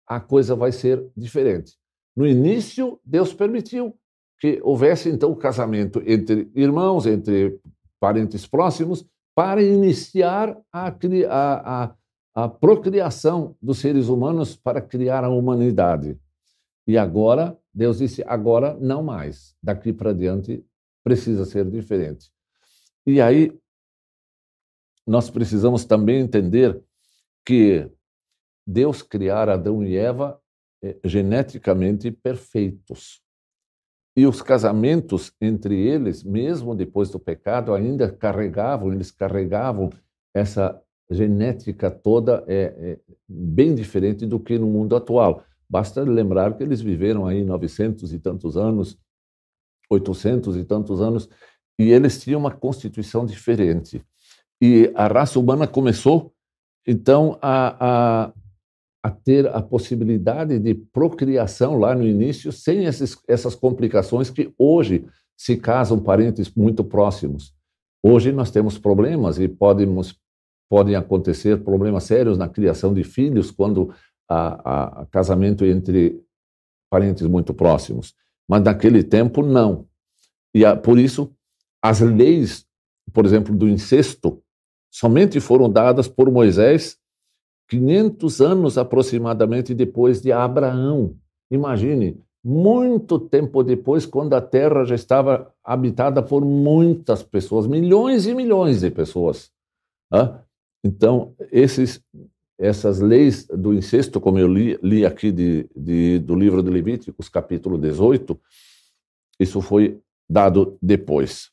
a 0.07 0.21
coisa 0.21 0.55
vai 0.55 0.73
ser 0.73 1.07
diferente. 1.17 1.75
No 2.17 2.27
início, 2.27 3.01
Deus 3.05 3.33
permitiu 3.33 3.95
que 4.39 4.61
houvesse 4.63 5.09
então 5.09 5.31
o 5.31 5.37
casamento 5.37 6.03
entre 6.05 6.51
irmãos, 6.55 7.07
entre 7.07 7.61
parentes 8.01 8.47
próximos, 8.47 9.07
para 9.35 9.63
iniciar 9.63 10.59
a, 10.73 10.89
a, 10.89 11.85
a, 11.85 11.95
a 12.35 12.49
procriação 12.49 13.57
dos 13.61 13.79
seres 13.79 14.09
humanos 14.09 14.57
para 14.57 14.81
criar 14.81 15.25
a 15.25 15.29
humanidade. 15.29 16.19
E 16.87 16.97
agora, 16.97 17.59
Deus 17.73 17.99
disse: 17.99 18.23
agora 18.27 18.75
não 18.81 19.03
mais. 19.03 19.55
Daqui 19.63 19.93
para 19.93 20.13
diante 20.13 20.65
precisa 21.05 21.45
ser 21.45 21.69
diferente. 21.69 22.31
E 23.07 23.21
aí, 23.21 23.53
nós 25.07 25.29
precisamos 25.29 25.85
também 25.85 26.21
entender 26.21 26.81
que 27.45 27.91
Deus 28.67 29.03
criar 29.03 29.49
Adão 29.49 29.85
e 29.85 29.97
Eva 29.97 30.41
é, 30.83 30.97
geneticamente 31.05 32.11
perfeitos. 32.11 33.21
E 34.17 34.27
os 34.27 34.43
casamentos 34.43 35.33
entre 35.41 35.75
eles, 35.75 36.23
mesmo 36.23 36.75
depois 36.75 37.11
do 37.11 37.19
pecado, 37.19 37.75
ainda 37.75 38.13
carregavam, 38.13 38.93
eles 38.93 39.11
carregavam 39.11 39.91
essa 40.35 40.81
genética 41.13 41.91
toda 41.91 42.45
é, 42.47 42.75
é, 42.77 42.99
bem 43.29 43.75
diferente 43.75 44.27
do 44.27 44.41
que 44.41 44.59
no 44.59 44.67
mundo 44.67 44.97
atual. 44.97 45.45
Basta 45.69 46.03
lembrar 46.03 46.57
que 46.57 46.63
eles 46.63 46.81
viveram 46.81 47.27
aí 47.27 47.45
900 47.45 48.13
e 48.13 48.19
tantos 48.19 48.57
anos, 48.57 48.99
800 49.91 50.57
e 50.57 50.65
tantos 50.65 51.01
anos, 51.01 51.29
e 51.79 51.91
eles 51.91 52.21
tinham 52.21 52.41
uma 52.41 52.51
constituição 52.51 53.25
diferente. 53.27 54.03
E 54.61 54.93
a 54.95 55.07
raça 55.07 55.39
humana 55.39 55.67
começou, 55.67 56.33
então, 56.87 57.39
a, 57.41 58.27
a 58.27 58.33
a 59.03 59.11
ter 59.11 59.49
a 59.49 59.61
possibilidade 59.61 60.59
de 60.61 60.75
procriação 60.75 61.77
lá 61.77 61.95
no 61.95 62.07
início, 62.07 62.53
sem 62.53 62.85
esses, 62.85 63.19
essas 63.27 63.55
complicações 63.55 64.31
que 64.31 64.55
hoje 64.57 65.05
se 65.37 65.57
casam 65.57 65.99
parentes 65.99 66.55
muito 66.55 66.85
próximos. 66.85 67.53
Hoje 68.01 68.31
nós 68.31 68.51
temos 68.53 68.79
problemas 68.79 69.41
e 69.41 69.49
podemos, 69.49 70.17
podem 70.73 70.95
acontecer 70.95 71.63
problemas 71.63 72.05
sérios 72.05 72.39
na 72.39 72.49
criação 72.49 72.95
de 72.95 73.05
filhos 73.05 73.51
quando 73.51 73.93
há, 74.27 75.03
há 75.03 75.07
casamento 75.11 75.67
entre 75.67 76.19
parentes 76.91 77.27
muito 77.27 77.53
próximos. 77.53 78.15
Mas 78.49 78.63
naquele 78.63 79.05
tempo, 79.05 79.43
não. 79.43 79.87
E 80.55 80.63
por 80.77 80.99
isso, 80.99 81.31
as 81.83 82.01
leis, 82.01 82.65
por 83.13 83.27
exemplo, 83.27 83.55
do 83.55 83.69
incesto, 83.69 84.43
somente 84.91 85.39
foram 85.41 85.69
dadas 85.69 86.09
por 86.09 86.31
Moisés 86.31 86.97
500 87.69 88.41
anos 88.41 88.79
aproximadamente 88.79 89.75
depois 89.75 90.23
de 90.23 90.33
Abraão. 90.33 91.15
Imagine, 91.51 92.19
muito 92.43 93.19
tempo 93.19 93.63
depois, 93.63 94.07
quando 94.07 94.33
a 94.33 94.41
Terra 94.41 94.87
já 94.87 94.95
estava 94.95 95.53
habitada 95.63 96.23
por 96.23 96.43
muitas 96.43 97.23
pessoas, 97.23 97.67
milhões 97.67 98.27
e 98.27 98.35
milhões 98.35 98.81
de 98.81 98.91
pessoas. 98.91 99.53
Então, 100.85 101.35
esses, 101.51 102.03
essas 102.59 103.01
leis 103.01 103.47
do 103.47 103.73
incesto, 103.73 104.21
como 104.21 104.39
eu 104.39 104.49
li, 104.49 104.79
li 104.83 105.07
aqui 105.07 105.31
de, 105.31 105.69
de, 105.75 106.19
do 106.19 106.35
livro 106.35 106.63
de 106.63 106.71
Levíticos, 106.71 107.29
capítulo 107.29 107.79
18, 107.79 108.39
isso 109.39 109.61
foi 109.61 110.01
dado 110.29 110.77
depois. 110.81 111.51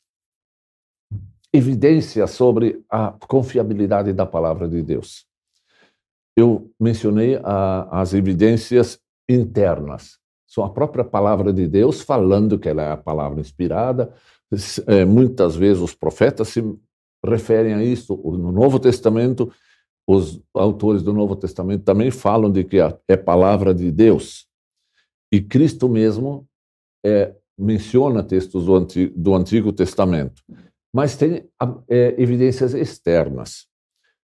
Evidência 1.52 2.26
sobre 2.26 2.82
a 2.88 3.12
confiabilidade 3.12 4.12
da 4.12 4.26
palavra 4.26 4.68
de 4.68 4.82
Deus 4.82 5.30
eu 6.40 6.70
mencionei 6.78 7.38
a, 7.42 8.00
as 8.00 8.14
evidências 8.14 8.98
internas. 9.28 10.18
São 10.46 10.64
a 10.64 10.70
própria 10.70 11.04
palavra 11.04 11.52
de 11.52 11.68
Deus 11.68 12.00
falando 12.00 12.58
que 12.58 12.68
ela 12.68 12.82
é 12.82 12.92
a 12.92 12.96
palavra 12.96 13.40
inspirada. 13.40 14.12
É, 14.86 15.04
muitas 15.04 15.54
vezes 15.54 15.82
os 15.82 15.94
profetas 15.94 16.48
se 16.48 16.60
referem 17.24 17.74
a 17.74 17.82
isso. 17.82 18.16
No 18.16 18.52
Novo 18.52 18.78
Testamento, 18.78 19.52
os 20.06 20.40
autores 20.54 21.02
do 21.02 21.12
Novo 21.12 21.36
Testamento 21.36 21.84
também 21.84 22.10
falam 22.10 22.50
de 22.50 22.64
que 22.64 22.78
é 23.08 23.16
palavra 23.16 23.74
de 23.74 23.90
Deus. 23.90 24.46
E 25.32 25.40
Cristo 25.40 25.88
mesmo 25.88 26.46
é, 27.04 27.34
menciona 27.56 28.22
textos 28.22 28.64
do 28.66 28.74
Antigo, 28.74 29.12
do 29.16 29.34
Antigo 29.34 29.72
Testamento, 29.72 30.42
mas 30.92 31.16
tem 31.16 31.48
é, 31.88 32.14
evidências 32.18 32.74
externas. 32.74 33.68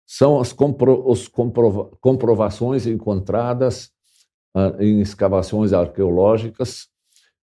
São 0.07 0.39
as 0.39 0.53
compro, 0.53 1.07
os 1.07 1.27
comprova, 1.27 1.91
comprovações 1.99 2.85
encontradas 2.87 3.91
ah, 4.55 4.75
em 4.79 5.01
escavações 5.01 5.73
arqueológicas, 5.73 6.87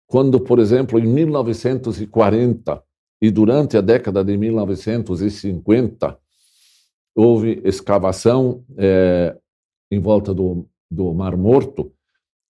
quando, 0.06 0.40
por 0.40 0.58
exemplo, 0.58 0.98
em 0.98 1.06
1940 1.06 2.82
e 3.22 3.30
durante 3.30 3.76
a 3.76 3.80
década 3.80 4.24
de 4.24 4.36
1950, 4.36 6.18
houve 7.14 7.62
escavação 7.64 8.64
é, 8.76 9.38
em 9.92 10.00
volta 10.00 10.34
do, 10.34 10.68
do 10.90 11.14
Mar 11.14 11.36
Morto, 11.36 11.94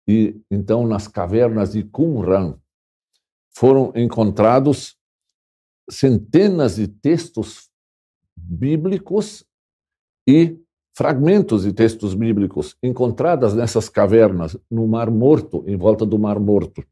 e 0.09 0.41
então 0.51 0.87
nas 0.87 1.07
cavernas 1.07 1.73
de 1.73 1.83
Qumran 1.85 2.59
foram 3.51 3.93
encontrados 3.95 4.97
centenas 5.91 6.77
de 6.77 6.89
textos 6.89 7.69
bíblicos 8.35 9.45
e 10.27 10.59
fragmentos 10.97 11.65
de 11.65 11.73
textos 11.75 12.15
bíblicos 12.15 12.79
encontradas 12.83 13.53
nessas 13.53 13.91
cavernas 13.91 14.57
no 14.71 14.87
Mar 14.87 15.11
Morto, 15.11 15.65
em 15.67 15.77
volta 15.77 16.07
do 16.07 16.19
Mar 16.19 16.41
Morto. 16.41 16.83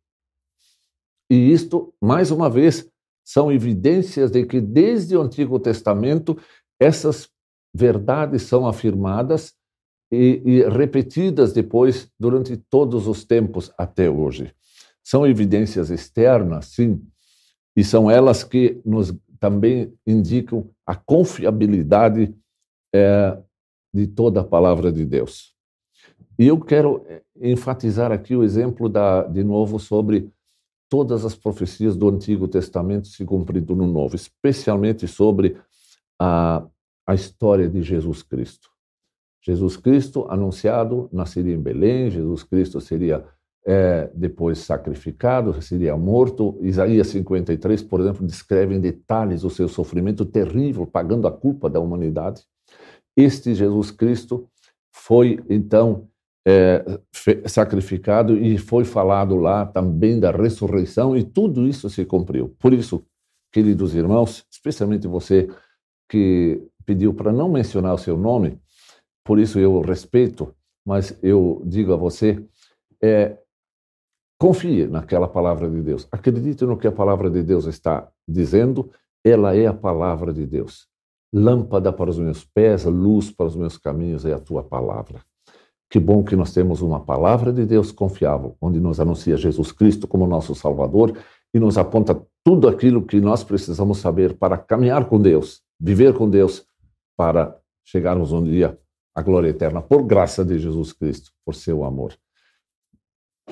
E 1.30 1.50
isto, 1.50 1.94
mais 2.00 2.30
uma 2.30 2.50
vez, 2.50 2.90
são 3.32 3.52
evidências 3.52 4.28
de 4.28 4.44
que 4.44 4.60
desde 4.60 5.16
o 5.16 5.22
Antigo 5.22 5.60
Testamento 5.60 6.36
essas 6.80 7.28
verdades 7.72 8.42
são 8.42 8.66
afirmadas 8.66 9.54
e, 10.10 10.42
e 10.44 10.68
repetidas 10.68 11.52
depois 11.52 12.10
durante 12.18 12.56
todos 12.56 13.06
os 13.06 13.24
tempos 13.24 13.70
até 13.78 14.10
hoje. 14.10 14.52
São 15.04 15.24
evidências 15.24 15.90
externas, 15.90 16.66
sim, 16.74 17.00
e 17.76 17.84
são 17.84 18.10
elas 18.10 18.42
que 18.42 18.80
nos 18.84 19.14
também 19.38 19.94
indicam 20.04 20.68
a 20.84 20.96
confiabilidade 20.96 22.34
é, 22.92 23.38
de 23.94 24.08
toda 24.08 24.40
a 24.40 24.44
palavra 24.44 24.90
de 24.90 25.04
Deus. 25.04 25.54
E 26.36 26.48
eu 26.48 26.58
quero 26.58 27.04
é, 27.06 27.22
enfatizar 27.40 28.10
aqui 28.10 28.34
o 28.34 28.42
exemplo 28.42 28.88
da, 28.88 29.22
de 29.22 29.44
novo 29.44 29.78
sobre 29.78 30.28
todas 30.90 31.24
as 31.24 31.36
profecias 31.36 31.96
do 31.96 32.08
Antigo 32.08 32.48
Testamento 32.48 33.06
se 33.06 33.24
cumprindo 33.24 33.76
no 33.76 33.86
Novo, 33.86 34.16
especialmente 34.16 35.06
sobre 35.06 35.56
a, 36.20 36.66
a 37.06 37.14
história 37.14 37.70
de 37.70 37.80
Jesus 37.80 38.22
Cristo. 38.22 38.68
Jesus 39.40 39.76
Cristo 39.76 40.26
anunciado 40.28 41.08
nasceria 41.12 41.54
em 41.54 41.60
Belém, 41.60 42.10
Jesus 42.10 42.42
Cristo 42.42 42.80
seria 42.80 43.24
é, 43.64 44.10
depois 44.14 44.58
sacrificado, 44.58 45.62
seria 45.62 45.96
morto. 45.96 46.58
Isaías 46.60 47.06
53, 47.08 47.82
por 47.84 48.00
exemplo, 48.00 48.26
descreve 48.26 48.74
em 48.74 48.80
detalhes 48.80 49.44
o 49.44 49.50
seu 49.50 49.68
sofrimento 49.68 50.24
terrível, 50.24 50.86
pagando 50.86 51.28
a 51.28 51.32
culpa 51.32 51.70
da 51.70 51.78
humanidade. 51.78 52.42
Este 53.16 53.54
Jesus 53.54 53.90
Cristo 53.90 54.48
foi 54.90 55.38
então 55.48 56.09
é, 56.46 56.84
sacrificado 57.46 58.36
e 58.36 58.56
foi 58.56 58.84
falado 58.84 59.36
lá 59.36 59.66
também 59.66 60.18
da 60.18 60.30
ressurreição 60.30 61.16
e 61.16 61.22
tudo 61.22 61.66
isso 61.66 61.90
se 61.90 62.04
cumpriu. 62.04 62.54
Por 62.58 62.72
isso, 62.72 63.04
queridos 63.52 63.94
irmãos, 63.94 64.44
especialmente 64.50 65.06
você 65.06 65.48
que 66.08 66.62
pediu 66.84 67.14
para 67.14 67.32
não 67.32 67.48
mencionar 67.48 67.94
o 67.94 67.98
seu 67.98 68.16
nome, 68.16 68.58
por 69.24 69.38
isso 69.38 69.58
eu 69.58 69.80
respeito, 69.80 70.54
mas 70.84 71.16
eu 71.22 71.62
digo 71.64 71.92
a 71.92 71.96
você, 71.96 72.42
é, 73.02 73.38
confie 74.38 74.86
naquela 74.86 75.28
palavra 75.28 75.70
de 75.70 75.82
Deus, 75.82 76.08
acredite 76.10 76.64
no 76.64 76.76
que 76.76 76.86
a 76.86 76.92
palavra 76.92 77.30
de 77.30 77.42
Deus 77.42 77.66
está 77.66 78.10
dizendo, 78.26 78.90
ela 79.22 79.54
é 79.54 79.66
a 79.66 79.74
palavra 79.74 80.32
de 80.32 80.46
Deus. 80.46 80.88
Lâmpada 81.32 81.92
para 81.92 82.10
os 82.10 82.18
meus 82.18 82.44
pés, 82.44 82.84
luz 82.86 83.30
para 83.30 83.46
os 83.46 83.54
meus 83.54 83.76
caminhos 83.76 84.24
é 84.24 84.32
a 84.32 84.40
tua 84.40 84.64
palavra. 84.64 85.20
Que 85.90 85.98
bom 85.98 86.22
que 86.22 86.36
nós 86.36 86.52
temos 86.52 86.82
uma 86.82 87.00
palavra 87.00 87.52
de 87.52 87.66
Deus 87.66 87.90
confiável, 87.90 88.56
onde 88.60 88.78
nos 88.78 89.00
anuncia 89.00 89.36
Jesus 89.36 89.72
Cristo 89.72 90.06
como 90.06 90.24
nosso 90.24 90.54
Salvador 90.54 91.18
e 91.52 91.58
nos 91.58 91.76
aponta 91.76 92.24
tudo 92.44 92.68
aquilo 92.68 93.04
que 93.04 93.20
nós 93.20 93.42
precisamos 93.42 93.98
saber 93.98 94.38
para 94.38 94.56
caminhar 94.56 95.06
com 95.06 95.20
Deus, 95.20 95.62
viver 95.80 96.14
com 96.14 96.30
Deus, 96.30 96.64
para 97.16 97.60
chegarmos 97.84 98.30
um 98.30 98.44
dia 98.44 98.78
à 99.12 99.20
glória 99.20 99.48
eterna, 99.48 99.82
por 99.82 100.04
graça 100.04 100.44
de 100.44 100.60
Jesus 100.60 100.92
Cristo, 100.92 101.32
por 101.44 101.56
seu 101.56 101.82
amor. 101.82 102.16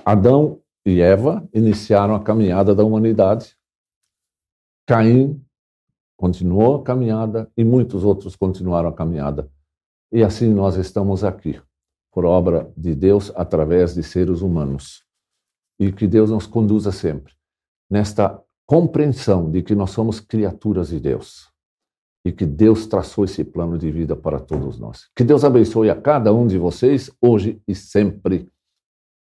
Adão 0.04 0.60
e 0.86 1.00
Eva 1.00 1.46
iniciaram 1.52 2.14
a 2.14 2.22
caminhada 2.22 2.72
da 2.72 2.84
humanidade. 2.84 3.56
Caim 4.86 5.44
continuou 6.16 6.76
a 6.76 6.84
caminhada 6.84 7.50
e 7.56 7.64
muitos 7.64 8.04
outros 8.04 8.36
continuaram 8.36 8.90
a 8.90 8.94
caminhada. 8.94 9.50
E 10.12 10.22
assim 10.22 10.54
nós 10.54 10.76
estamos 10.76 11.24
aqui 11.24 11.60
por 12.12 12.24
obra 12.24 12.72
de 12.76 12.94
Deus 12.94 13.32
através 13.34 13.94
de 13.94 14.02
seres 14.02 14.40
humanos. 14.40 15.04
E 15.78 15.92
que 15.92 16.06
Deus 16.06 16.30
nos 16.30 16.46
conduza 16.46 16.90
sempre 16.90 17.32
nesta 17.90 18.42
compreensão 18.66 19.50
de 19.50 19.62
que 19.62 19.74
nós 19.74 19.90
somos 19.90 20.20
criaturas 20.20 20.88
de 20.88 21.00
Deus 21.00 21.50
e 22.24 22.32
que 22.32 22.44
Deus 22.44 22.86
traçou 22.86 23.24
esse 23.24 23.42
plano 23.42 23.78
de 23.78 23.90
vida 23.90 24.14
para 24.14 24.38
todos 24.38 24.78
nós. 24.78 25.08
Que 25.16 25.24
Deus 25.24 25.44
abençoe 25.44 25.88
a 25.88 25.98
cada 25.98 26.32
um 26.32 26.46
de 26.46 26.58
vocês 26.58 27.10
hoje 27.20 27.62
e 27.66 27.74
sempre. 27.74 28.48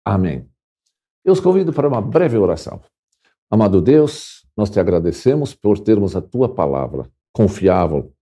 Amém. 0.04 0.48
Eu 1.24 1.32
os 1.32 1.40
convido 1.40 1.72
para 1.72 1.86
uma 1.86 2.00
breve 2.00 2.36
oração. 2.36 2.80
Amado 3.50 3.80
Deus, 3.80 4.46
nós 4.56 4.70
te 4.70 4.80
agradecemos 4.80 5.54
por 5.54 5.78
termos 5.78 6.16
a 6.16 6.20
tua 6.20 6.52
palavra 6.52 7.08
confiável, 7.32 8.12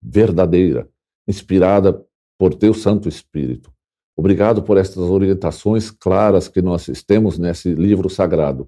verdadeira, 0.00 0.88
inspirada 1.28 2.04
por 2.40 2.54
teu 2.54 2.72
Santo 2.72 3.06
Espírito. 3.06 3.70
Obrigado 4.16 4.62
por 4.62 4.78
estas 4.78 5.04
orientações 5.04 5.90
claras 5.90 6.48
que 6.48 6.62
nós 6.62 6.86
temos 7.06 7.38
nesse 7.38 7.74
livro 7.74 8.08
sagrado. 8.08 8.66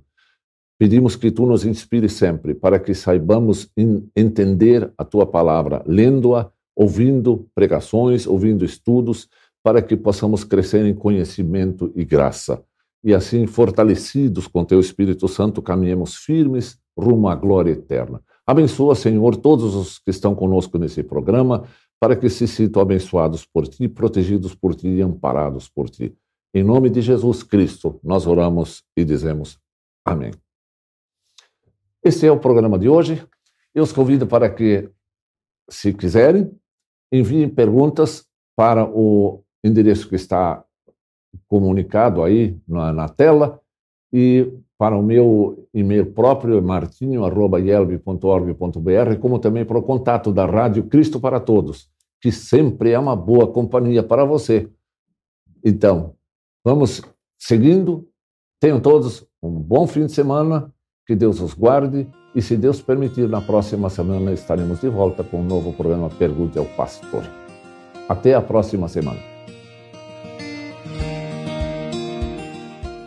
Pedimos 0.79 1.17
que 1.17 1.31
tu 1.31 1.47
nos 1.47 1.65
inspire 1.65 2.07
sempre 2.07 2.55
para 2.55 2.79
que 2.79 2.93
saibamos 2.93 3.71
entender 4.15 4.93
a 4.99 5.07
tua 5.07 5.25
palavra, 5.25 5.83
lendo-a, 5.87 6.51
ouvindo 6.77 7.49
pregações, 7.55 8.27
ouvindo 8.27 8.63
estudos, 8.63 9.27
para 9.63 9.81
que 9.81 9.97
possamos 9.97 10.45
crescer 10.45 10.85
em 10.85 10.95
conhecimento 10.95 11.91
e 11.97 12.05
graça. 12.05 12.63
E 13.03 13.15
assim, 13.15 13.47
fortalecidos 13.47 14.47
com 14.47 14.67
teu 14.67 14.81
Espírito 14.81 15.27
Santo, 15.29 15.63
caminhemos 15.63 16.17
firmes 16.17 16.79
rumo 16.95 17.27
à 17.27 17.35
glória 17.35 17.71
eterna. 17.71 18.21
Abençoa, 18.47 18.95
Senhor, 18.95 19.37
todos 19.37 19.75
os 19.75 19.99
que 19.99 20.11
estão 20.11 20.35
conosco 20.35 20.77
nesse 20.77 21.03
programa 21.03 21.65
para 22.03 22.17
que 22.17 22.29
se 22.29 22.49
sintam 22.49 22.83
abençoados 22.83 23.47
por 23.47 23.69
ti, 23.69 23.87
protegidos 23.87 24.57
por 24.57 24.75
ti 24.75 24.88
e 24.88 25.01
amparados 25.01 25.69
por 25.69 25.88
ti. 25.88 26.12
Em 26.53 26.65
nome 26.65 26.91
de 26.91 27.01
Jesus 27.01 27.45
Cristo, 27.45 28.01
nós 28.03 28.27
oramos 28.27 28.83
e 28.97 29.05
dizemos 29.05 29.57
amém. 30.05 30.33
Esse 32.03 32.27
é 32.27 32.33
o 32.33 32.41
programa 32.41 32.77
de 32.77 32.88
hoje. 32.88 33.25
Eu 33.73 33.85
os 33.85 33.93
convido 33.93 34.27
para 34.27 34.51
que, 34.53 34.91
se 35.71 35.95
quiserem, 35.95 36.51
enviem 37.12 37.49
perguntas 37.49 38.27
para 38.57 38.85
o 38.85 39.45
endereço 39.62 40.09
que 40.09 40.17
está 40.17 40.65
comunicado 41.47 42.25
aí 42.25 42.61
na, 42.67 42.93
na 42.93 43.09
tela 43.09 43.62
e 44.12 44.53
para 44.77 44.96
o 44.96 45.03
meu 45.03 45.68
e-mail 45.72 46.07
próprio, 46.07 46.61
martinho.org.br, 46.61 49.16
como 49.20 49.38
também 49.38 49.64
para 49.64 49.79
o 49.79 49.83
contato 49.83 50.33
da 50.33 50.44
Rádio 50.44 50.85
Cristo 50.85 51.20
para 51.20 51.38
Todos, 51.38 51.88
que 52.20 52.33
sempre 52.33 52.90
é 52.90 52.98
uma 52.98 53.14
boa 53.14 53.46
companhia 53.46 54.03
para 54.03 54.25
você. 54.25 54.68
Então, 55.64 56.14
vamos 56.64 57.03
seguindo. 57.38 58.09
Tenham 58.61 58.81
todos 58.81 59.27
um 59.42 59.51
bom 59.51 59.87
fim 59.87 60.07
de 60.07 60.12
semana, 60.12 60.72
que 61.07 61.14
Deus 61.14 61.40
os 61.40 61.55
guarde 61.55 62.07
e, 62.35 62.40
se 62.40 62.57
Deus 62.57 62.81
permitir, 62.81 63.29
na 63.29 63.40
próxima 63.40 63.90
semana 63.90 64.33
estaremos 64.33 64.81
de 64.81 64.88
volta 64.88 65.22
com 65.22 65.40
um 65.40 65.44
novo 65.44 65.72
programa 65.72 66.09
Pergunte 66.11 66.59
ao 66.59 66.64
Pastor. 66.64 67.25
Até 68.09 68.35
a 68.35 68.42
próxima 68.42 68.88
semana. 68.88 69.32